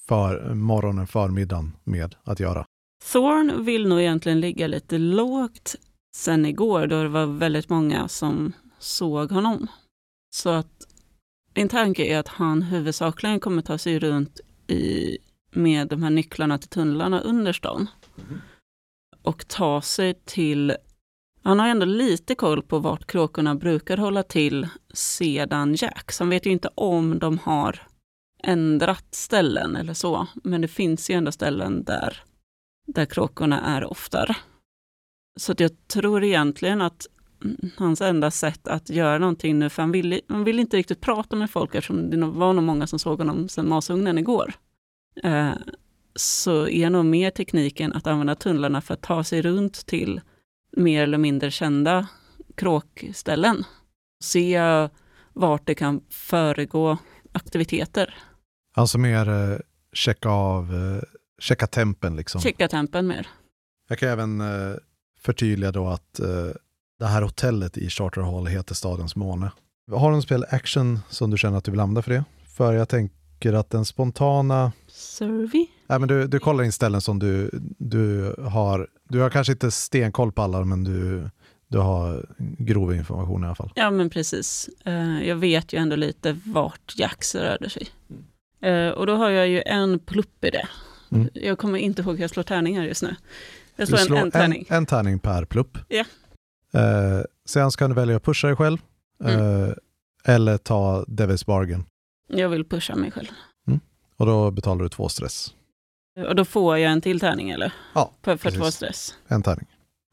[0.08, 2.66] för morgonen, förmiddagen med att göra.
[3.12, 5.76] Thorn vill nog egentligen ligga lite lågt
[6.16, 9.68] sen igår då det var väldigt många som såg honom.
[10.36, 10.88] Så att
[11.54, 15.18] min tanke är att han huvudsakligen kommer ta sig runt i,
[15.52, 17.90] med de här nycklarna till tunnlarna under stan.
[19.22, 20.76] Och ta sig till,
[21.44, 26.12] han har ändå lite koll på vart kråkorna brukar hålla till sedan Jack.
[26.12, 27.88] Så han vet ju inte om de har
[28.44, 30.28] ändrat ställen eller så.
[30.44, 32.24] Men det finns ju ändå ställen där,
[32.88, 34.36] där kråkorna är oftare.
[35.40, 37.08] Så jag tror egentligen att
[37.78, 41.36] hans enda sätt att göra någonting nu, för han vill, han vill inte riktigt prata
[41.36, 44.54] med folk eftersom det var nog många som såg honom sedan masugnen igår.
[45.24, 45.52] Eh,
[46.16, 50.22] så är nog mer tekniken att använda tunnlarna för att ta sig runt till
[50.78, 52.08] mer eller mindre kända
[52.56, 53.64] kråkställen.
[54.24, 54.60] Se
[55.34, 56.98] vart det kan föregå
[57.32, 58.16] aktiviteter.
[58.76, 59.58] Alltså mer eh,
[59.94, 61.04] checka av, eh,
[61.40, 62.42] checka tempen liksom.
[62.42, 63.28] Checka tempen mer.
[63.90, 64.76] Jag kan även eh,
[65.20, 66.52] förtydliga då att eh,
[67.02, 69.52] det här hotellet i Charter Hall heter Stadens måne.
[69.92, 72.24] Har du en spel action som du känner att du vill använda för det?
[72.58, 74.72] För jag tänker att den spontana...
[74.88, 75.66] Survey?
[75.88, 78.88] Nej, men du, du kollar in ställen som du, du har...
[79.10, 81.30] Du har kanske inte stenkoll på alla, men du,
[81.68, 83.72] du har grov information i alla fall.
[83.76, 84.70] Ja, men precis.
[84.86, 87.88] Eh, jag vet ju ändå lite vart Jax rörde sig.
[88.62, 90.68] Eh, och då har jag ju en plupp i det.
[91.12, 91.30] Mm.
[91.34, 93.16] Jag kommer inte ihåg hur jag slår tärningar just nu.
[93.76, 94.66] Jag Du slår, en, en tärning.
[94.70, 95.78] En, en tärning per plupp.
[95.88, 96.06] Ja.
[96.74, 98.78] Eh, sen ska du välja att pusha dig själv.
[99.24, 99.64] Mm.
[99.64, 99.74] Eh,
[100.26, 101.86] eller ta Devil's Bargain.
[102.28, 103.28] Jag vill pusha mig själv.
[104.18, 105.54] Och då betalar du två stress.
[106.28, 107.74] Och då får jag en till tärning eller?
[107.96, 109.16] Ja, För, för två stress.
[109.28, 109.68] En tärning.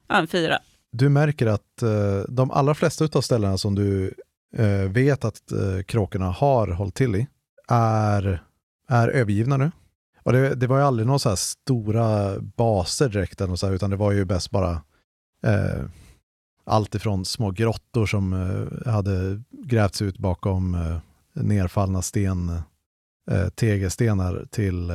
[0.09, 0.59] Ja, en fyra.
[0.93, 4.15] Du märker att eh, de allra flesta av ställena som du
[4.89, 7.27] vet att eh, kråkorna har hållit till i
[7.69, 8.43] är,
[8.89, 9.71] är övergivna nu.
[10.23, 13.91] Och det, det var ju aldrig några så stora baser direkt, eller så här, utan
[13.91, 14.83] det var ju bäst bara
[15.43, 15.85] eh,
[16.69, 20.99] allt ifrån små grottor som eh, hade grävts ut bakom eh,
[21.33, 22.49] nerfallna sten,
[23.31, 24.91] eh, tegelstenar till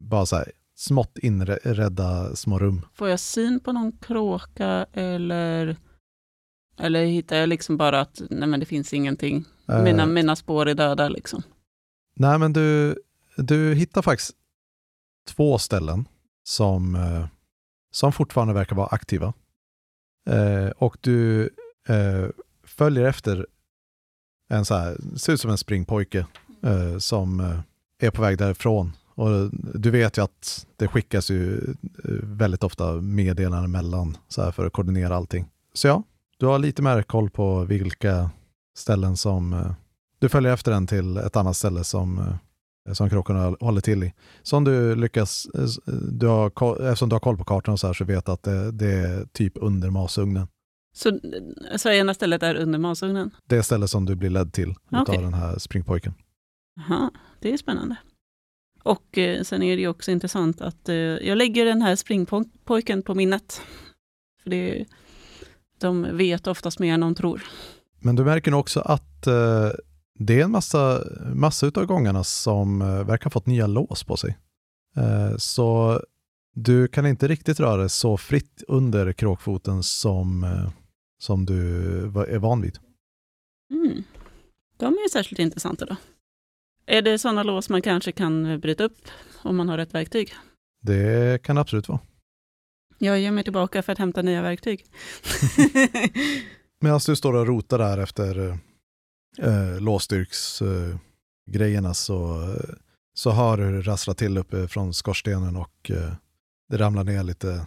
[0.00, 2.86] bara så här smått inredda små rum.
[2.94, 5.76] Får jag syn på någon kråka eller,
[6.78, 9.44] eller hittar jag liksom bara att nej men det finns ingenting?
[9.84, 11.42] Mina, mina spår är döda liksom.
[12.16, 12.98] Nej, men du,
[13.36, 14.30] du hittar faktiskt
[15.28, 16.08] två ställen
[16.44, 16.98] som,
[17.92, 19.32] som fortfarande verkar vara aktiva.
[20.28, 21.50] Eh, och du
[21.88, 22.28] eh,
[22.64, 23.46] följer efter
[24.50, 26.26] en så här, ser ut som en springpojke
[26.62, 27.60] eh, som eh,
[28.06, 28.92] är på väg därifrån.
[29.14, 31.56] Och du vet ju att det skickas ju
[32.04, 35.48] eh, väldigt ofta meddelanden mellan så här för att koordinera allting.
[35.74, 36.02] Så ja,
[36.38, 38.30] du har lite mer koll på vilka
[38.76, 39.72] ställen som eh,
[40.18, 42.34] du följer efter den till ett annat ställe som, eh,
[42.92, 44.12] som kråkorna håller till i.
[44.42, 46.46] Som du lyckas, eh, du har,
[46.82, 49.26] eftersom du har koll på kartan och så här så vet att det, det är
[49.32, 50.48] typ under masugnen.
[50.94, 51.18] Så,
[51.76, 53.30] så ena stället är under masugnen?
[53.46, 55.02] Det är stället som du blir ledd till Okej.
[55.02, 56.14] utav den här springpojken.
[56.76, 57.96] Jaha, det är spännande.
[58.82, 63.02] Och eh, sen är det ju också intressant att eh, jag lägger den här springpojken
[63.02, 63.60] på minnet.
[64.42, 64.84] För det,
[65.80, 67.44] de vet oftast mer än de tror.
[68.00, 69.70] Men du märker också att eh,
[70.18, 71.04] det är en massa,
[71.34, 74.38] massa utav gångarna som eh, verkar ha fått nya lås på sig.
[74.96, 76.00] Eh, så
[76.54, 80.70] du kan inte riktigt röra dig så fritt under kråkfoten som, eh,
[81.18, 82.78] som du är van vid.
[83.70, 84.02] Mm.
[84.76, 85.96] De är ju särskilt intressanta då.
[86.86, 88.98] Är det sådana lås man kanske kan bryta upp
[89.42, 90.34] om man har rätt verktyg?
[90.82, 92.00] Det kan det absolut vara.
[92.98, 94.84] Jag ger mig tillbaka för att hämta nya verktyg.
[96.80, 98.58] Medan du står och rotar där efter
[99.38, 102.74] eh, låsstyrksgrejerna eh, så, eh,
[103.14, 106.12] så hör du det rassla till uppe från skorstenen och eh,
[106.68, 107.66] det ramlar ner lite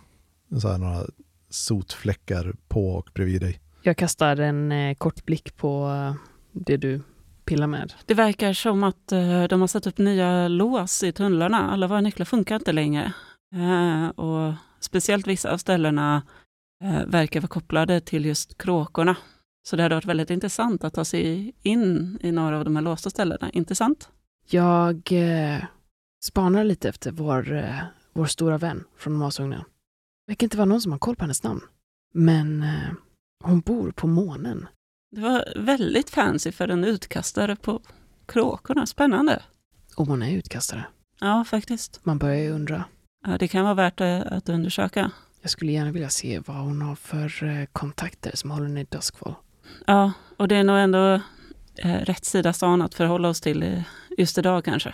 [0.61, 1.05] så här, några
[1.49, 3.59] sotfläckar på och bredvid dig.
[3.83, 6.15] Jag kastar en eh, kort blick på eh,
[6.51, 7.01] det du
[7.45, 7.93] pillar med.
[8.05, 11.71] Det verkar som att eh, de har satt upp nya lås i tunnlarna.
[11.71, 13.13] Alla våra nycklar funkar inte längre.
[13.55, 16.23] Eh, och speciellt vissa av ställena
[16.83, 19.15] eh, verkar vara kopplade till just kråkorna.
[19.63, 22.83] Så det hade varit väldigt intressant att ta sig in i några av de här
[22.83, 23.49] låsta ställena.
[23.49, 24.09] Intressant.
[24.49, 25.63] Jag eh,
[26.23, 27.79] spanar lite efter vår, eh,
[28.13, 29.63] vår stora vän från masugnen.
[30.25, 31.61] Det verkar inte vara någon som har koll på hennes namn.
[32.13, 32.93] Men eh,
[33.41, 34.67] Hon bor på månen.
[35.11, 37.81] Det var väldigt fancy för en utkastare på
[38.25, 38.85] kråkorna.
[38.85, 39.41] Spännande.
[39.95, 40.85] Och hon är utkastare.
[41.19, 42.05] Ja, faktiskt.
[42.05, 42.83] Man börjar ju undra.
[43.25, 45.11] Ja, det kan vara värt eh, att undersöka.
[45.41, 48.87] Jag skulle gärna vilja se vad hon har för eh, kontakter som håller henne i
[48.89, 49.35] Duskfall.
[49.87, 51.21] Ja, och det är nog ändå
[51.77, 53.81] eh, rätt sida stan att förhålla oss till eh,
[54.17, 54.93] just idag kanske.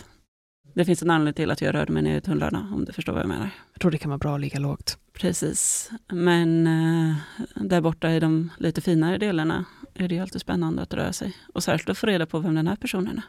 [0.73, 3.13] Det finns en anledning till att jag rörde mig ner i tunnlarna, om du förstår
[3.13, 3.49] vad jag menar.
[3.73, 4.97] Jag tror det kan vara bra att ligga lågt.
[5.13, 5.91] Precis.
[6.07, 7.15] Men eh,
[7.55, 11.37] där borta i de lite finare delarna är det ju alltid spännande att röra sig.
[11.53, 13.23] Och särskilt att få reda på vem den här personen är.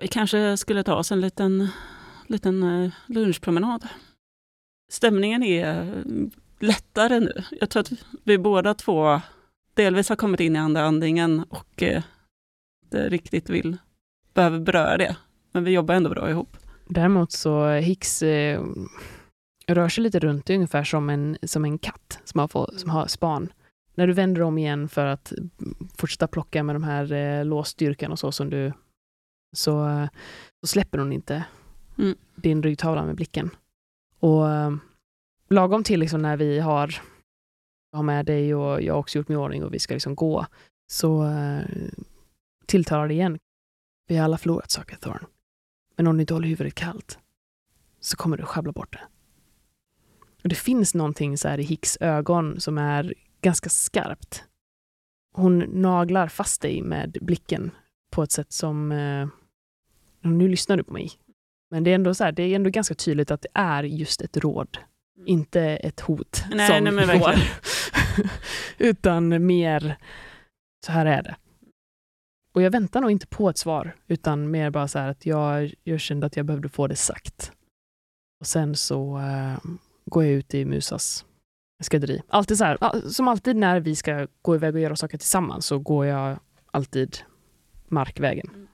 [0.00, 1.68] Vi kanske skulle ta oss en liten,
[2.26, 3.88] liten lunchpromenad.
[4.92, 5.94] Stämningen är
[6.60, 7.42] lättare nu.
[7.60, 7.92] Jag tror att
[8.24, 9.20] vi båda två
[9.76, 12.02] delvis har kommit in i andra andningen och eh,
[12.84, 13.76] inte riktigt vill,
[14.34, 15.16] behöver beröra det.
[15.52, 16.56] Men vi jobbar ändå bra ihop.
[16.88, 18.62] Däremot så Hicks eh,
[19.66, 23.06] rör sig lite runt ungefär som en, som en katt som har, få, som har
[23.06, 23.52] span.
[23.94, 25.32] När du vänder om igen för att
[25.96, 28.72] fortsätta plocka med de här eh, låsstyrkan och så som du
[29.56, 30.08] så, eh,
[30.60, 31.44] så släpper hon inte
[31.98, 32.16] Mm.
[32.34, 33.50] din ryggtavla med blicken.
[34.20, 34.74] Och eh,
[35.48, 36.94] lagom till liksom när vi har,
[37.92, 40.14] har med dig och jag har också gjort mig i ordning och vi ska liksom
[40.14, 40.46] gå,
[40.90, 41.60] så eh,
[42.66, 43.38] tilltalar det igen.
[44.08, 45.26] Vi har alla förlorat saker, Thorn.
[45.96, 47.18] Men om du inte håller huvudet kallt
[48.00, 49.00] så kommer du sjabbla bort det.
[50.42, 54.44] Och det finns någonting så här i Hicks ögon som är ganska skarpt.
[55.34, 57.70] Hon naglar fast dig med blicken
[58.12, 58.92] på ett sätt som...
[58.92, 59.28] Eh,
[60.20, 61.10] nu lyssnar du på mig.
[61.70, 64.22] Men det är ändå så här, det är ändå ganska tydligt att det är just
[64.22, 64.78] ett råd,
[65.26, 66.44] inte ett hot.
[66.50, 67.48] Nej, som nej, men verkligen.
[68.78, 69.96] utan mer,
[70.86, 71.36] så här är det.
[72.52, 75.74] Och jag väntar nog inte på ett svar, utan mer bara så här att jag,
[75.84, 77.52] jag kände att jag behövde få det sagt.
[78.40, 79.70] Och sen så eh,
[80.04, 81.24] går jag ut i Musas
[81.82, 82.22] skrädderi.
[82.28, 85.78] Alltid så här, som alltid när vi ska gå iväg och göra saker tillsammans så
[85.78, 86.38] går jag
[86.70, 87.18] alltid
[87.88, 88.68] markvägen.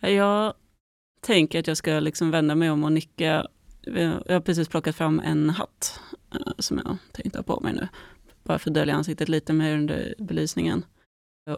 [0.00, 0.54] Jag
[1.20, 3.46] tänker att jag ska liksom vända mig om och nicka.
[3.84, 6.00] Jag har precis plockat fram en hatt
[6.34, 7.88] eh, som jag tänkte ha på mig nu.
[8.42, 10.84] Bara för att dölja ansiktet lite mer under belysningen.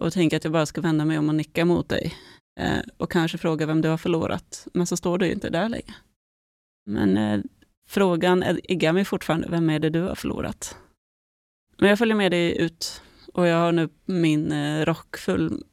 [0.00, 2.14] Och tänker att jag bara ska vända mig om och nicka mot dig.
[2.60, 4.66] Eh, och kanske fråga vem du har förlorat.
[4.72, 5.94] Men så står du ju inte där längre.
[6.86, 7.40] Men eh,
[7.88, 9.48] frågan äggar mig fortfarande.
[9.50, 10.76] Vem är det du har förlorat?
[11.78, 13.02] Men jag följer med dig ut.
[13.32, 14.52] Och jag har nu min
[14.84, 15.64] rock full,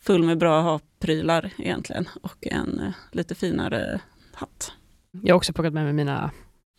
[0.00, 2.08] full med bra ha-prylar egentligen.
[2.22, 4.00] Och en lite finare
[4.32, 4.72] hatt.
[5.22, 6.30] Jag har också plockat med mig mina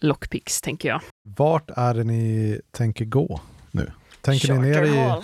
[0.02, 1.02] lockpicks, tänker jag.
[1.38, 3.92] Vart är det ni tänker gå nu?
[4.22, 4.88] Tänker ni ner i...
[4.88, 5.24] Charterhall.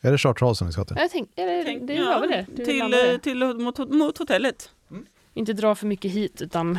[0.00, 0.96] Är det Charter Hall som ni ska till?
[0.98, 2.46] Jag tänk, är det, Tänk- det ja, var väl det?
[2.56, 4.70] Du Till, eh, till mot, mot hotellet.
[5.34, 6.78] Inte dra för mycket hit, utan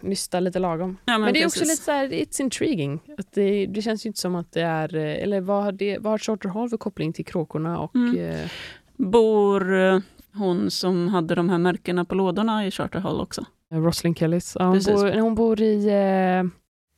[0.00, 0.96] nysta lite lagom.
[1.04, 1.72] Ja, Men, det är också precis.
[1.74, 3.00] lite så här, it's intriguing.
[3.18, 5.98] Att det, det känns ju inte som att det är, eh, eller vad har, det,
[5.98, 8.16] vad har Charter Hall för koppling till kråkorna och Mm.
[8.30, 8.50] eh,
[8.96, 9.98] Bor eh,
[10.34, 13.44] hon som hade de här märkena på lådorna i Charter Hall också?
[13.74, 14.56] Roslyn Kellys?
[14.58, 15.86] Ja, hon, bor, hon bor i...
[15.86, 16.44] Eh,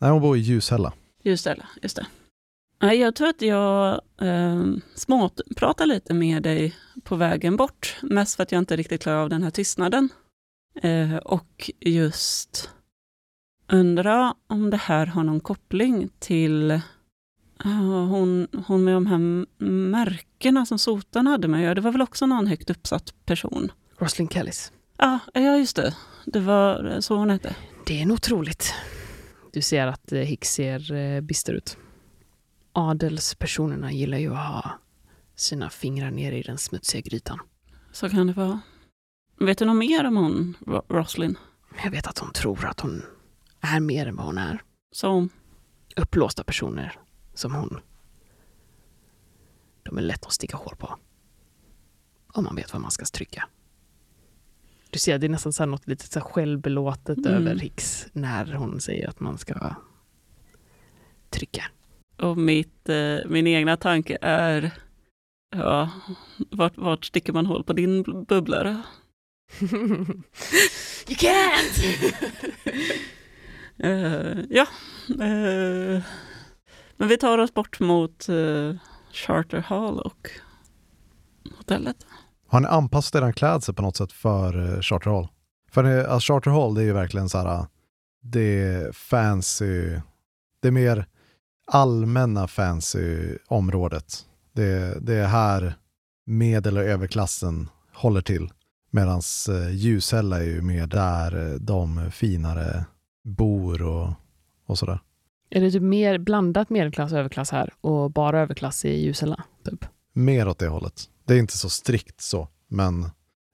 [0.01, 0.93] Nej, hon bor i Ljushälla.
[1.23, 2.07] Just det, just det.
[2.83, 7.97] Nej, Jag tror att jag eh, småpratar lite med dig på vägen bort.
[8.03, 10.09] Mest för att jag inte riktigt klarar av den här tystnaden.
[10.83, 12.71] Eh, och just
[13.73, 16.81] undra om det här har någon koppling till eh,
[18.09, 21.75] hon, hon med de här märkena som sotarn hade med att göra.
[21.75, 23.73] Det var väl också någon högt uppsatt person?
[23.99, 24.73] Roslyn Kellys.
[24.97, 25.95] Ja, ja just det.
[26.25, 27.57] Det var så hon hette.
[27.87, 28.75] Det är nog troligt.
[29.53, 31.77] Du ser att eh, Hicks ser eh, bister ut.
[32.73, 34.71] Adelspersonerna gillar ju att ha
[35.35, 37.39] sina fingrar nere i den smutsiga grytan.
[37.93, 38.61] Så kan det vara.
[39.41, 41.39] Vet du något mer om hon, Ro- Roslyn?
[41.85, 43.03] Jag vet att hon tror att hon
[43.61, 44.63] är mer än vad hon är.
[44.93, 45.29] Som
[45.97, 46.99] Upplåsta personer
[47.35, 47.81] som hon.
[49.83, 50.97] De är lätt att sticka hål på.
[52.33, 53.49] Om man vet vad man ska trycka.
[54.91, 57.33] Du ser, det är nästan så något lite så självbelåtet Mm.
[57.35, 59.75] över Hicks när hon säger att man ska
[61.31, 61.65] trycka.
[62.17, 64.71] Och mitt, eh, min egna tanke är,
[65.57, 65.91] ja,
[66.51, 68.83] vart, vart sticker man hål på din bl- bubblare?
[71.09, 72.15] you can't!
[73.83, 74.67] Eh, ja,
[75.09, 76.03] eh,
[76.97, 78.75] men vi tar oss bort mot eh,
[79.13, 80.31] Charter Hall och
[81.57, 82.07] hotellet.
[82.51, 85.29] Har ni anpassat er klädsel på något sätt för eh, Charter Hall?
[85.71, 87.67] För alltså Charter Hall, det är ju verkligen så här,
[88.23, 90.01] det är fancy,
[90.63, 91.07] det är mer
[91.67, 94.27] allmänna fancy området.
[94.53, 95.75] Det, det är här
[96.27, 98.51] medel och överklassen håller till.
[98.91, 102.85] Medan eh, Ljushälla är ju mer där eh, de finare
[103.25, 104.13] bor och,
[104.67, 104.99] och sådär.
[105.51, 109.45] Är det typ mer blandat medelklass och överklass här och bara överklass i Ljusela?
[109.65, 109.85] Typ?
[110.13, 111.05] mer åt det hållet.
[111.31, 113.07] Det är inte så strikt så, men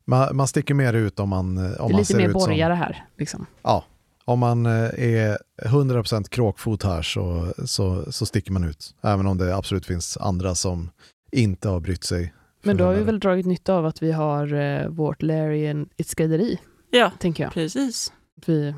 [0.04, 2.32] man, man sticker mer ut om man, om det är man lite ser mer ut
[2.32, 2.40] som...
[2.40, 3.04] borgare här.
[3.18, 3.46] Liksom.
[3.62, 3.84] Ja,
[4.24, 8.94] om man eh, är 100% kråkfot här så, så, så sticker man ut.
[9.02, 10.90] Även om det absolut finns andra som
[11.32, 12.34] inte har brytt sig.
[12.62, 15.88] Men då har vi är väl dragit nytta av att vi har eh, vårt Larian
[15.96, 16.58] ett skrädderi,
[16.90, 17.52] Ja, tänker jag.
[17.52, 18.12] precis.
[18.46, 18.74] Vi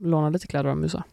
[0.00, 1.04] lånar lite kläder av USA.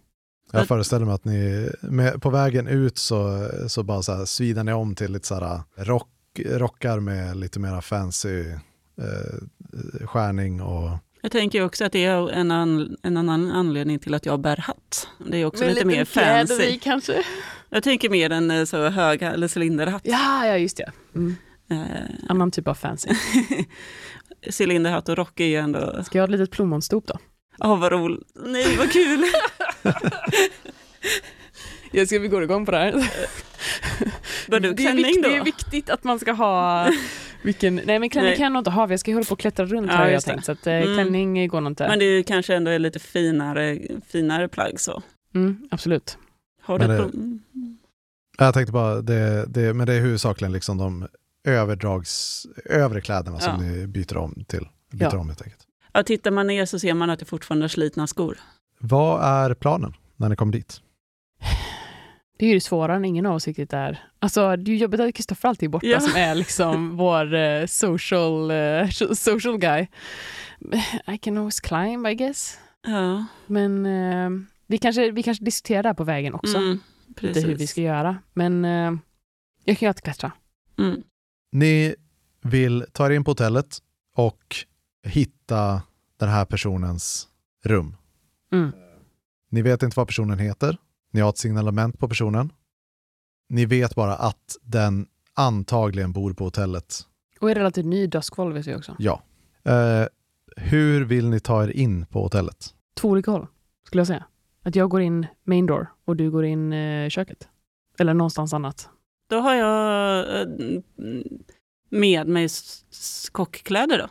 [0.51, 0.57] det.
[0.57, 4.63] Jag föreställer mig att ni med, på vägen ut så, så bara så här svider
[4.63, 6.07] ni om till lite så här rock,
[6.39, 8.49] rockar med lite mera fancy
[9.01, 10.89] eh, skärning och
[11.21, 14.57] Jag tänker också att det är en, an, en annan anledning till att jag bär
[14.57, 15.07] hatt.
[15.27, 16.63] Det är också Med lite mer fancy.
[16.63, 17.23] i kanske?
[17.69, 20.01] Jag tänker mer en eh, så hög eller cylinderhatt.
[20.05, 20.91] Ja, ja just det.
[21.15, 21.35] Mm.
[21.69, 23.09] Eh, Annan typ av fancy.
[24.59, 26.03] cylinderhatt och rock är ju ändå...
[26.03, 27.17] Ska jag ha ett litet plommonstop då?
[27.59, 28.27] Åh, vad roligt.
[28.35, 29.23] Nej, vad kul.
[31.91, 32.91] Jag ska vi gå igång på det här.
[34.47, 35.29] Det, är klänning vikt, då?
[35.29, 36.87] det är viktigt att man ska ha
[37.43, 38.37] vilken, nej men klänning Nej.
[38.37, 40.07] kan jag nog inte ha, för jag ska hålla på och klättra runt Ja, har
[40.07, 40.45] jag tänkt.
[40.45, 40.93] Så att, eh, Mm.
[40.93, 41.87] klänning går nog inte.
[41.87, 45.01] Men det är kanske ändå är lite finare, finare plagg så.
[45.35, 46.17] Mm, absolut.
[46.61, 47.11] Har Men du det-.
[48.37, 51.07] Jag tänkte bara, det, det, men det är huvudsakligen liksom de
[51.47, 53.69] överdrags, övre kläderna som Ja.
[53.71, 54.67] ni byter om till.
[54.91, 55.17] Byter Ja.
[55.19, 55.61] om helt enkelt.
[55.93, 58.37] ja, Tittar man ner så ser man att det fortfarande är slitna skor.
[58.79, 60.81] Vad är planen när ni kommer dit?
[62.41, 64.03] Det är ju det svåra när ingen av oss riktigt är...
[64.19, 65.99] Alltså det är ju jobbigt att Kristoffer alltid är borta Ja.
[65.99, 69.87] som är liksom vår eh, social, eh, social guy.
[71.07, 72.57] I can always climb I guess.
[72.87, 74.29] Ja, Men eh,
[74.67, 76.57] vi, kanske, vi kanske diskuterar det här på vägen också.
[76.57, 77.45] mm, lite precis.
[77.45, 78.17] hur vi ska göra.
[78.33, 78.63] Men
[79.65, 80.31] jag kan ju alltid klättra.
[80.79, 81.03] Mm.
[81.51, 81.95] Ni
[82.41, 83.77] vill ta er in på hotellet
[84.17, 84.55] och
[85.03, 85.81] hitta
[86.19, 87.27] den här personens
[87.65, 87.95] rum.
[88.53, 88.71] Mm.
[89.51, 90.77] Ni vet inte vad personen heter.
[91.11, 92.51] Ni har ett signalement på personen.
[93.49, 96.95] Ni vet bara att den antagligen bor på hotellet.
[97.39, 98.95] Och är relativt ny Duskfall vet vi också.
[98.99, 99.21] Ja.
[99.63, 100.05] Eh,
[100.57, 102.73] hur vill ni ta er in på hotellet?
[102.95, 103.47] Två olika håll,
[103.87, 104.25] skulle jag säga.
[104.63, 107.47] Att jag går in main door och du går in eh, köket.
[107.99, 108.89] Eller någonstans annat.
[109.29, 110.47] Då har jag eh,
[111.89, 114.07] med mig s- s- kockkläder då.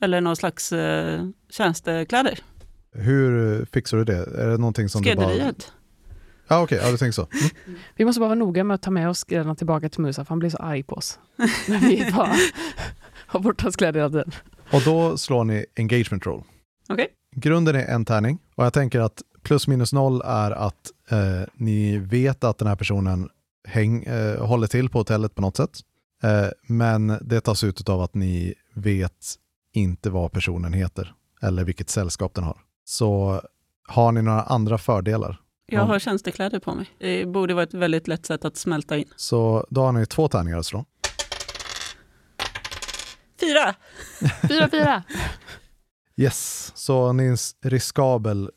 [0.00, 2.40] Eller någon slags eh, tjänstekläder.
[2.92, 4.16] Hur fixar du det?
[4.42, 5.28] Är det någonting som du bara...
[5.28, 5.72] Skrädderiet.
[6.48, 7.28] Ja, okej, ja, du tänker så.
[7.66, 7.78] Mm.
[7.96, 10.28] Vi måste bara vara noga med att ta med oss kläderna tillbaka till Musa, för
[10.28, 11.18] han blir så arg på oss.
[11.68, 12.34] När vi bara
[13.26, 14.32] har bort hans kläder hela tiden.
[14.72, 16.42] Och då slår ni engagement roll.
[16.88, 17.08] Okej.
[17.36, 21.98] Grunden är en tärning och jag tänker att plus minus noll är att eh, ni
[21.98, 23.28] vet att den här personen
[23.68, 25.80] häng, eh, håller till på hotellet på något sätt.
[26.22, 29.34] Eh, men det tas ut av att ni vet
[29.72, 32.56] inte vad personen heter eller vilket sällskap den har.
[32.84, 33.40] Så
[33.88, 35.40] har ni några andra fördelar?
[35.68, 35.84] Jag Ja.
[35.84, 36.90] har tjänstekläder på mig.
[36.98, 39.08] Det borde vara ett väldigt lätt sätt att smälta in.
[39.16, 40.84] Så då har ni två tärningar att slå.
[43.40, 43.74] Fyra!
[44.48, 45.02] Fyra, fyra.
[46.18, 47.36] Yes, så ni är i en
[47.70, 48.50] riskabel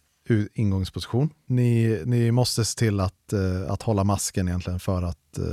[0.54, 1.30] ingångsposition.
[1.46, 5.44] Ni, ni måste se till att, eh, att hålla masken egentligen för att eh,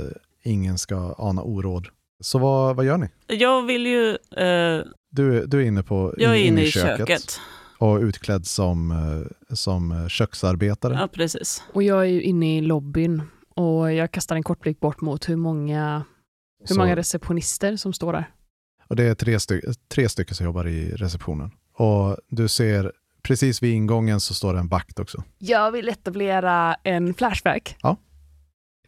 [0.43, 1.87] ingen ska ana oråd.
[2.19, 3.09] Så vad, vad gör ni?
[3.27, 4.09] Jag vill ju...
[4.37, 7.39] Eh, Du, du är inne på jag är in- inne i köket.
[7.77, 10.93] Och utklädd som, eh, som eh, köksarbetare.
[10.93, 11.63] Ja, precis.
[11.73, 13.21] Och jag är ju inne i lobbyn
[13.55, 16.03] och jag kastar en kort blick bort mot hur många,
[16.59, 18.25] hur Så- många receptionister som står där.
[18.87, 21.51] och det är tre, sty tre stycken som jobbar i receptionen.
[21.73, 25.23] Och du ser, precis vid ingången så står det en vakt också.
[25.37, 27.75] Jag vill etablera en flashback.
[27.81, 27.97] Ja.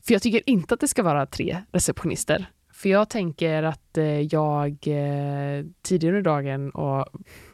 [0.08, 2.45] För jag tycker inte att det ska vara tre receptionister.
[2.73, 4.78] För jag tänker att eh, jag
[5.82, 7.08] tidigare under dagen och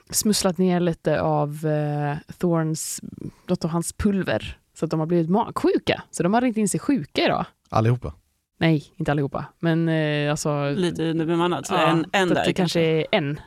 [0.09, 3.01] smusslat ner lite av eh, Thorns,
[3.47, 4.59] något av hans pulver.
[4.73, 6.03] Så att de har blivit magsjuka.
[6.11, 7.45] Så de har ringt in sig sjuka idag.
[7.69, 8.13] Allihopa.
[8.57, 9.45] Nej, inte allihopa.
[9.59, 10.69] Men eh, alltså...
[10.69, 11.67] Lite bemannat.
[11.67, 13.39] Så ja, en, en där det kanske är en.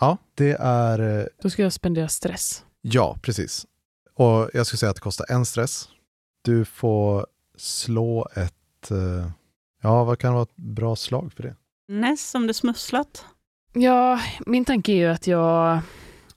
[0.00, 2.64] Ja, det är eh, Då ska jag spendera stress.
[2.80, 3.66] Ja, precis.
[4.14, 5.88] Och jag skulle säga att det kostar en stress.
[6.42, 7.26] Du får
[7.56, 9.30] slå ett, eh,
[9.82, 11.54] ja vad kan vara ett bra slag för det?
[11.88, 13.24] Näst som det smusslat.
[13.72, 15.80] Ja, min tanke är ju att jag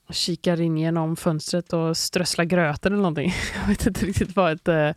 [0.09, 3.33] kikar in genom fönstret och strösslar gröten eller någonting.
[3.61, 4.91] Jag vet inte riktigt vad ett eh,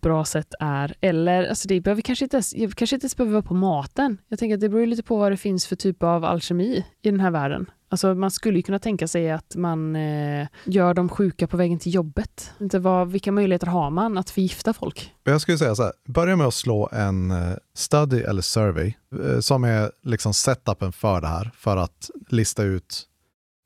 [0.00, 0.94] bra sätt är.
[1.00, 4.18] Eller, alltså det behöver kanske inte ens, jag kanske inte ens behöver vara på maten.
[4.28, 7.10] Jag tänker att det beror lite på vad det finns för typ av alkemi i
[7.10, 7.70] den här världen.
[7.94, 11.78] Alltså man skulle ju kunna tänka sig att man eh, gör dem sjuka på vägen
[11.78, 12.50] till jobbet.
[12.60, 15.12] Inte vad, vilka möjligheter har man att förgifta folk?
[15.24, 19.40] Jag skulle säga så här, börja med att slå en eh, study eller survey eh,
[19.40, 23.06] som är liksom setupen för det här, för att lista ut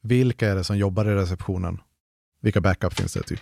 [0.02, 1.78] vilka är det som jobbar i receptionen,
[2.40, 3.40] vilka backup finns det typ.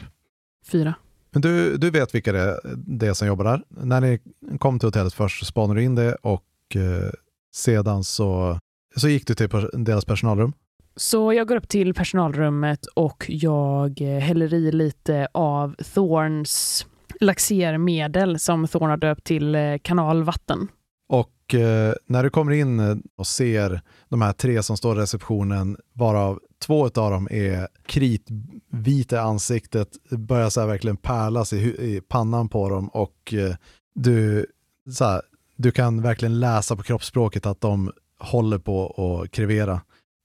[0.66, 0.94] Fyra.
[1.30, 3.62] Men du, du vet vilka det är, det är som jobbar där.
[3.68, 4.20] När ni
[4.58, 7.10] kom till hotellet först spanade du in det och eh,
[7.56, 8.58] Sedan så,
[8.96, 10.52] så gick du till deras personalrum.
[10.96, 16.86] Så jag går upp till personalrummet och jag eh, häller i lite av Thorns
[17.20, 20.68] laxermedel som Thorn har döpt till eh, kanalvatten.
[21.08, 25.00] Och eh, när du kommer in eh, och ser de här tre som står i
[25.00, 31.56] receptionen, varav två av dem är kritvita i ansiktet, börjar så här verkligen pärlas i,
[31.56, 33.54] i pannan på dem och eh,
[33.94, 34.46] du,
[34.90, 35.22] så här,
[35.56, 38.86] du kan verkligen läsa på kroppsspråket att de håller på
[39.22, 39.80] att krevera.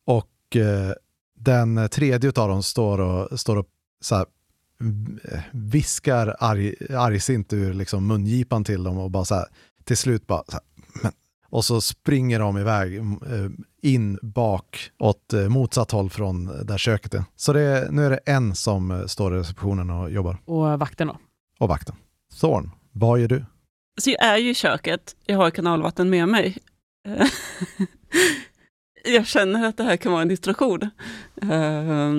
[0.05, 0.91] Och eh,
[1.35, 3.65] den tredje av dem står och, står och
[4.01, 4.25] så här,
[5.51, 9.45] viskar arg, argsint ur liksom mungipan till dem och bara så här,
[9.83, 10.61] till slut bara så här,
[11.03, 11.11] men,
[11.49, 13.03] och så springer de iväg eh,
[13.81, 17.23] in bak åt eh, motsatt håll från där köket är.
[17.35, 20.37] Så det, nu är det en som står i receptionen och jobbar.
[20.45, 21.17] Och vakten då.
[21.59, 21.95] Och vakten.
[22.39, 23.45] Thorn, vad gör du?
[24.01, 26.57] Så jag är ju i köket, jag har kanalvatten med mig.
[29.03, 30.81] Jag känner att det här kan vara en distraktion.
[31.41, 32.13] Eh,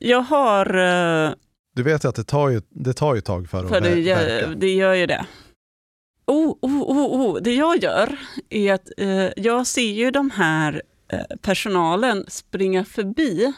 [0.00, 1.32] Jag har, eh,
[1.74, 3.88] Du vet ju att det tar ju, det tar ju tag för att för det,
[3.90, 4.48] ver- gör, verka.
[4.48, 5.26] det gör ju det.
[6.26, 7.42] Oh, oh, oh, oh.
[7.42, 8.18] Det jag gör
[8.50, 13.52] är att eh, jag ser ju de här eh, personalen springa förbi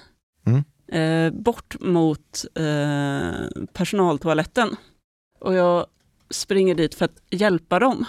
[0.46, 1.42] Mm.
[1.42, 2.44] bort mot
[3.72, 4.76] personaltoaletten.
[5.40, 5.86] Och jag
[6.30, 8.04] springer dit för att hjälpa dem.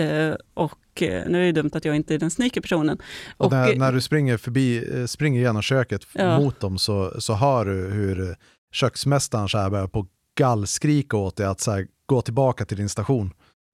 [0.00, 2.98] Eh, och eh, nu är det dumt att jag inte är den sneaky personen.
[3.36, 6.38] Och Och, när, eh, när du springer förbi, springer genom köket Ja.
[6.38, 8.36] mot dem så, så hör du hur
[8.72, 10.06] köksmästaren så här börjar på
[10.38, 13.32] gallskrika åt dig att så här, gå tillbaka till din station.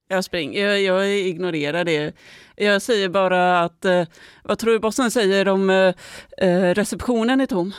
[0.09, 2.13] Jag springer, jag, jag ignorerar det.
[2.57, 4.05] Jag säger bara att, eh,
[4.45, 5.95] vad tror du bossen säger om eh,
[6.75, 7.73] receptionen är tom?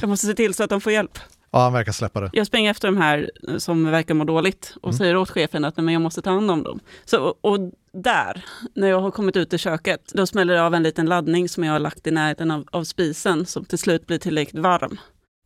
[0.00, 1.18] Jag måste se till så att de får hjälp.
[1.52, 2.30] Ja, han verkar släppa det.
[2.32, 4.98] Jag springer efter de här eh, som verkar må dåligt och Mm.
[4.98, 6.80] säger åt chefen att "Nej, men jag måste ta hand om dem.
[7.04, 7.58] Så, och,
[7.92, 8.44] där,
[8.74, 11.64] när jag har kommit ut i köket, då smäller det av en liten laddning som
[11.64, 14.98] jag har lagt i närheten av, av spisen som till slut blir tillräckligt varm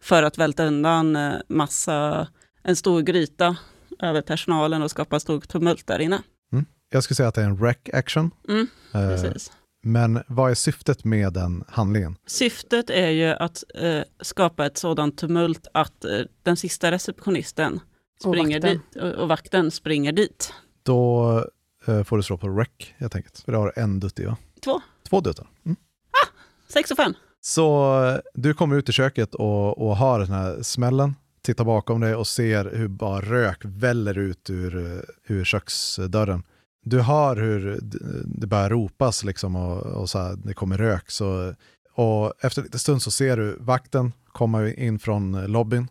[0.02, 2.28] för att välta undan eh, massa,
[2.62, 3.56] en stor gryta
[4.02, 6.22] över personalen och skapa stor tumult där inne.
[6.90, 8.30] Jag skulle säga att det är en rec action.
[8.48, 9.52] Mm, Eh, precis.
[9.86, 12.16] Men vad är syftet med den handlingen?
[12.26, 16.10] Syftet är ju att eh, skapa ett sådant tumult att eh,
[16.42, 17.80] den sista receptionisten
[18.24, 18.80] Och springer vakten.
[18.94, 20.52] dit och, och vakten springer dit.
[20.82, 21.38] Då
[21.86, 23.38] eh, får du slå på rec helt enkelt.
[23.38, 24.36] För det har en dutt i va?
[24.64, 24.80] Två.
[25.08, 25.46] Två duttar.
[25.64, 25.76] Mm.
[26.68, 27.14] Sex och fem.
[27.40, 32.00] Så eh, du kommer ut i köket och, och har den här smällen, tittar bakom
[32.00, 36.42] dig och ser hur bara rök väller ut ur, eh, ur köksdörren.
[36.88, 37.80] Du hör hur
[38.24, 41.10] det börjar ropas liksom och, och så här, det kommer rök.
[41.10, 41.54] Så,
[41.94, 45.88] och efter lite stund så ser du vakten komma in från eh, lobbyn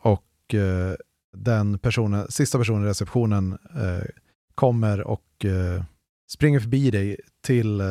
[0.00, 0.94] och eh,
[1.36, 4.08] den personen, sista personen i receptionen eh,
[4.54, 5.84] kommer och eh,
[6.30, 7.86] springer förbi dig till eh,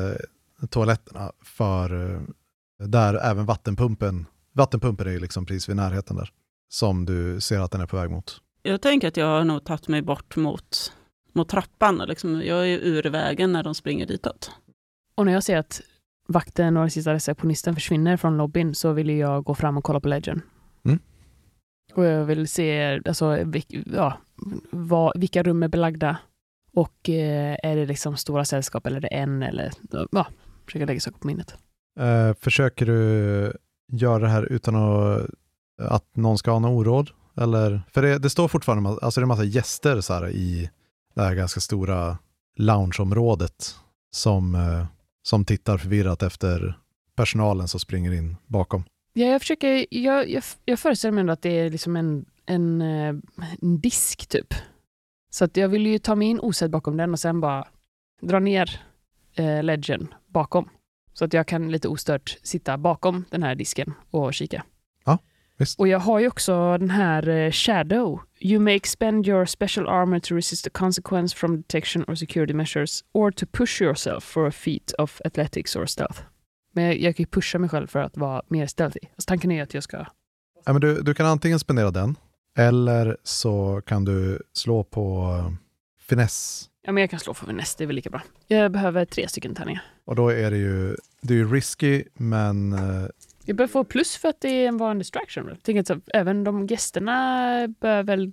[0.70, 2.22] toaletterna för eh,
[2.88, 6.32] där även vattenpumpen, vattenpumpen är liksom precis vid närheten där,
[6.70, 8.42] som du ser att den är på väg mot.
[8.62, 10.94] Jag tänker att jag har nog tagit mig bort mot,
[11.38, 12.02] mot trappan.
[12.02, 14.52] och Liksom, jag är ur vägen när de springer ditåt.
[15.16, 15.82] Och när jag ser att
[16.28, 19.84] vakten och den sista receptionisten försvinner från lobbyn så vill ju jag gå fram och
[19.84, 20.42] kolla på Legend.
[20.86, 21.00] Mm.
[21.94, 24.18] Och jag vill se alltså, vilk, ja,
[24.72, 26.18] vad, vilka rum är belagda
[26.74, 29.72] och eh, är det liksom stora sällskap eller är det en eller
[30.12, 30.28] ja,
[30.66, 31.56] försöka lägga saker på minnet.
[32.00, 33.54] Eh, försöker du
[33.92, 35.30] göra det här utan att,
[35.82, 37.10] att någon ska ha någon oråd?
[37.38, 40.70] Eller, för det, det står fortfarande alltså det är en massa gäster så här, i
[41.18, 42.18] det här ganska stora
[42.56, 43.76] loungeområdet
[44.12, 44.86] som, eh,
[45.24, 46.80] som tittar förvirrat efter
[47.16, 48.84] personalen som springer in bakom.
[49.14, 52.82] Ja, jag försöker, jag, jag, jag föreställer mig ändå att det är liksom en, en,
[52.82, 53.16] eh,
[53.62, 54.54] en disk typ.
[55.30, 57.68] Så att jag vill ju ta mig in osedd bakom den och sen bara
[58.22, 58.82] dra ner
[59.36, 60.70] eh, ledgen bakom.
[61.14, 64.64] Så att jag kan lite ostört sitta bakom den här disken och kika.
[65.58, 65.80] Visst.
[65.80, 68.22] Och jag har ju också den här eh, Shadow.
[68.40, 73.04] You may expend your special armor to resist a consequence from detection or security measures
[73.12, 76.22] or to push yourself for a feat of athletics or stealth.
[76.74, 79.00] Men jag, jag kan ju pusha mig själv för att vara mer stealthy.
[79.04, 80.06] Alltså, tanken är att jag ska...
[80.66, 82.16] Ja, men du, du kan antingen spendera den,
[82.58, 85.54] eller så kan du slå på eh,
[86.00, 86.70] finess.
[86.82, 88.22] Ja, men jag kan slå för näst, det är väl lika bra.
[88.48, 89.84] Jag behöver tre stycken tärningar.
[90.06, 92.74] Och då är det ju, det är ju risky, men
[93.48, 95.48] Jag behöver få plus för att det är en distraction.
[95.48, 98.32] Jag tänker att även de gästerna bör väl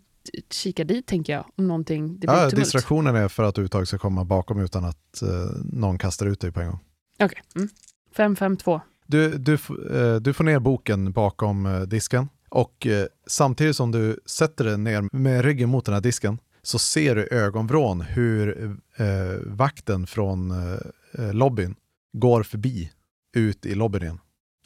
[0.50, 2.08] kika dit, tänker jag, om någonting.
[2.20, 2.56] Det blir ja, tumult.
[2.56, 5.28] distraktionen är för att du överhuvudtaget ska komma bakom utan att eh,
[5.72, 6.80] någon kastar ut dig på en gång.
[7.22, 7.42] Okej.
[7.56, 7.68] Mm.
[8.16, 8.80] Fem, fem, två.
[9.06, 14.20] Du, du, eh, du får ner boken bakom eh, disken och eh, samtidigt som du
[14.26, 18.76] sätter den ner med ryggen mot den här disken så ser du ögonvrån hur
[19.46, 20.52] vakten från
[21.12, 21.74] lobbyn
[22.12, 22.90] går förbi
[23.36, 24.18] ut i lobbyn igen.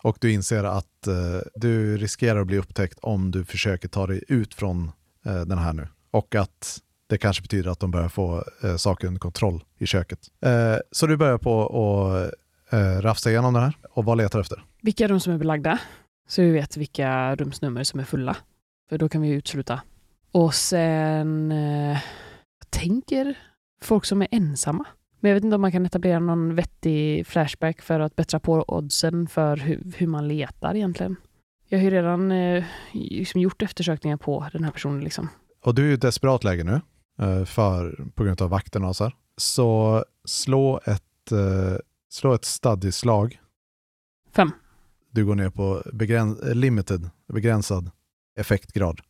[0.02, 4.24] Och du inser att eh, du riskerar att bli upptäckt om du försöker ta dig
[4.28, 4.92] ut från
[5.26, 5.88] eh, den här nu.
[6.10, 10.18] Och att det kanske betyder att de börjar få eh, saker under kontroll i köket.
[10.40, 12.32] Eh, så du börjar på att
[12.72, 13.72] eh, rafsa igenom den här.
[13.90, 14.64] Och vad letar du efter?
[14.82, 15.78] Vilka rum som är belagda,
[16.28, 18.36] så vi vet vilka rumsnummer som är fulla.
[18.88, 19.82] För då kan vi utesluta.
[20.32, 21.98] Och sen, eh,
[22.70, 23.38] tänker
[23.82, 24.84] folk som är ensamma.
[25.20, 28.64] Men jag vet inte om man kan etablera någon vettig flashback för att bättra på
[28.68, 31.16] oddsen för hur, hur man letar egentligen.
[31.68, 35.04] Jag har ju redan eh, liksom gjort eftersökningar på den här personen.
[35.04, 35.28] Liksom.
[35.64, 36.80] Och du är i ett desperat läge nu,
[37.18, 39.14] eh, för, på grund av vakterna och så här.
[39.36, 41.76] Så slå ett, eh,
[42.10, 43.40] slå ett study-slag.
[44.32, 44.52] Fem.
[45.10, 47.90] Du går ner på begräns limited, begränsad
[48.38, 49.00] effektgrad.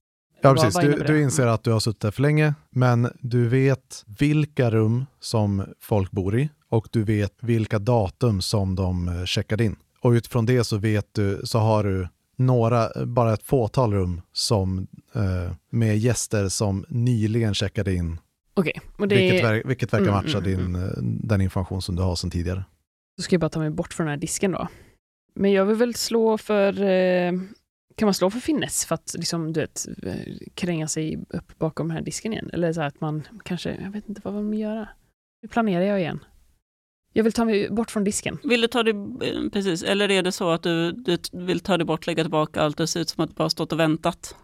[0.42, 0.80] Ja, precis.
[0.80, 5.06] Du, du inser att du har suttit där för länge, men du vet vilka rum
[5.20, 9.76] som folk bor i och du vet vilka datum som de eh, checkade in.
[10.00, 14.86] Och utifrån det så vet du, så har du några, bara ett fåtal rum som,
[15.14, 18.18] eh, med gäster som nyligen checkade in,
[18.54, 22.02] Okej, det vilket, ver- vilket verkar Mm, matcha mm, din, eh, den information som du
[22.02, 22.64] har sedan tidigare.
[23.16, 24.68] Då ska jag bara ta mig bort från den här disken då.
[25.34, 26.82] Men jag vill väl slå för...
[26.82, 27.32] Eh,
[27.98, 29.86] kan man slå för finess för att liksom, du vet,
[30.54, 32.50] kränga sig upp bakom den här disken igen?
[32.52, 33.78] Eller så att man kanske...
[33.82, 34.88] Jag vet inte vad man vill göra.
[35.42, 36.24] Nu planerar jag igen.
[37.12, 38.38] Jag vill ta mig bort från disken.
[38.44, 41.76] Vill du ta dig, eh, precis, eller är det så att du, du vill ta
[41.76, 44.36] dig bort, lägga tillbaka allt, det ser ut som att du bara stått och väntat?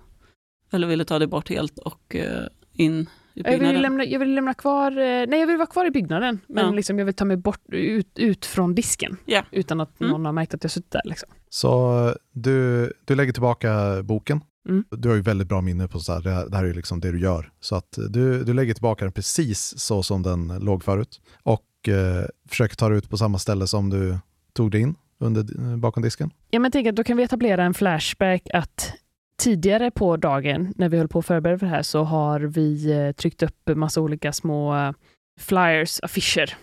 [0.72, 3.82] Eller vill du ta dig bort helt och eh, in i Jag vill, byggnaden?
[3.82, 4.90] lämna, jag vill lämna kvar...
[4.90, 6.40] eh, Nej, jag vill vara kvar i byggnaden.
[6.46, 6.70] Men Ja.
[6.72, 9.16] liksom, jag vill ta mig bort, ut, ut från disken.
[9.24, 9.42] Ja.
[9.50, 10.10] Utan att Mm.
[10.12, 11.02] någon har märkt att jag suttit där.
[11.04, 11.28] Liksom.
[11.54, 14.40] Så eh, du, du lägger tillbaka boken.
[14.68, 14.84] Mm.
[14.90, 17.00] Du har ju väldigt bra minne på så här, det, här, det här är liksom
[17.00, 17.50] det du gör.
[17.60, 21.20] Så att du, du lägger tillbaka den precis så som den låg förut.
[21.42, 24.18] Och eh, försöker ta dig ut på samma ställe som du
[24.52, 26.30] tog dig in under, eh, bakom disken.
[26.50, 28.92] Ja, men tänk att då kan vi etablera en flashback att
[29.38, 32.92] tidigare på dagen när vi höll på att förbereda för det här så har vi
[32.92, 34.92] eh, tryckt upp massa olika små eh,
[35.40, 36.56] flyers, affischer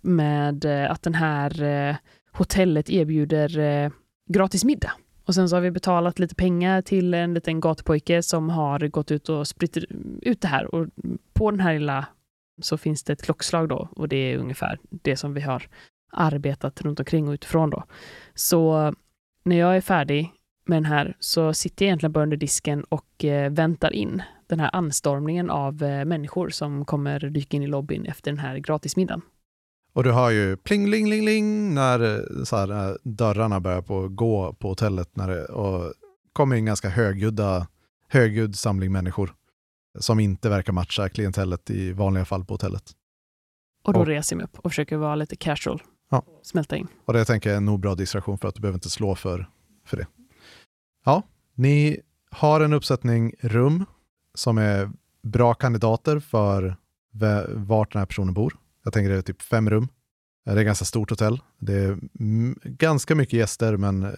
[0.00, 1.96] med eh, att den här eh,
[2.32, 3.90] hotellet erbjuder eh,
[4.32, 4.92] gratis middag.
[5.24, 9.10] Och sen så har vi betalat lite pengar till en liten gatupojke som har gått
[9.10, 9.76] ut och spritt
[10.22, 10.74] ut det här.
[10.74, 10.86] Och
[11.32, 12.06] på den här lilla
[12.62, 15.68] så finns det ett klockslag då och det är ungefär det som vi har
[16.12, 17.84] arbetat runt omkring och utifrån då.
[18.34, 18.94] Så
[19.44, 20.32] när jag är färdig
[20.66, 24.60] med den här så sitter jag egentligen bara under disken och eh, väntar in den
[24.60, 29.22] här anstormningen av eh, människor som kommer dyka in i lobbyn efter den här gratismiddagen.
[29.94, 33.82] Och du har ju pling, ling, ling, ling när eh, så här, eh, dörrarna börjar
[33.82, 35.92] på gå på hotellet när det, och
[36.32, 37.66] kommer in ganska högljudda,
[38.08, 39.34] högljudd samling människor
[39.98, 42.92] som inte verkar matcha klientellet i vanliga fall på hotellet.
[43.84, 45.82] Och då Och- reser jag mig upp och försöker vara lite casual.
[46.10, 46.22] Ja.
[46.42, 46.88] Smälta in.
[47.04, 49.14] Och det tänker jag är en nog bra distraktion för att du behöver inte slå
[49.14, 49.46] för,
[49.86, 50.06] för det.
[51.04, 51.22] Ja,
[51.54, 53.84] ni har en uppsättning rum
[54.34, 54.90] som är
[55.22, 56.76] bra kandidater för
[57.54, 58.56] vart den här personen bor.
[58.84, 59.88] Jag tänker det är typ fem rum.
[60.44, 61.40] Det är ett ganska stort hotell.
[61.58, 61.98] Det är
[62.68, 64.10] ganska mycket gäster men eh,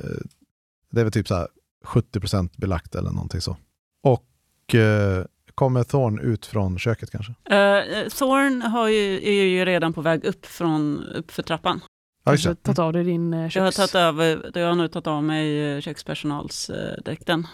[0.90, 1.48] det är väl typ så här
[1.84, 3.56] 70% belagt eller någonting så.
[4.02, 7.32] Och eh, kommer Thorn ut från köket kanske?
[7.32, 11.80] Uh, Thorn har ju, är ju redan på väg upp, från, upp för trappan.
[12.24, 12.36] Ja.
[12.44, 12.56] Mm.
[12.56, 13.76] tagit av dig din eh, Jag har, köks...
[13.76, 17.46] tagit över, jag har nu tagit av mig kökspersonalsdräkten.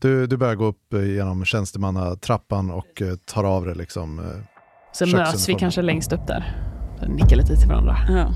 [0.00, 4.18] Du, du börjar gå upp genom tjänstemannatrappan och tar av det liksom.
[4.92, 6.56] Sen möts vi kanske längst upp där.
[7.08, 7.96] Nickar lite till varandra.
[8.08, 8.32] Ja.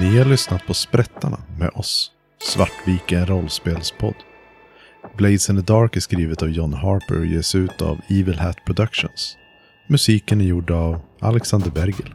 [0.00, 2.10] Ni har lyssnat på Sprättarna med oss,
[2.42, 4.14] Svartviken rollspelspodd.
[5.16, 8.56] Blades in the Dark är skrivet av John Harper och ges ut av Evil Hat
[8.66, 9.36] Productions.
[9.88, 12.14] Musiken är gjord av Alexander Bergel.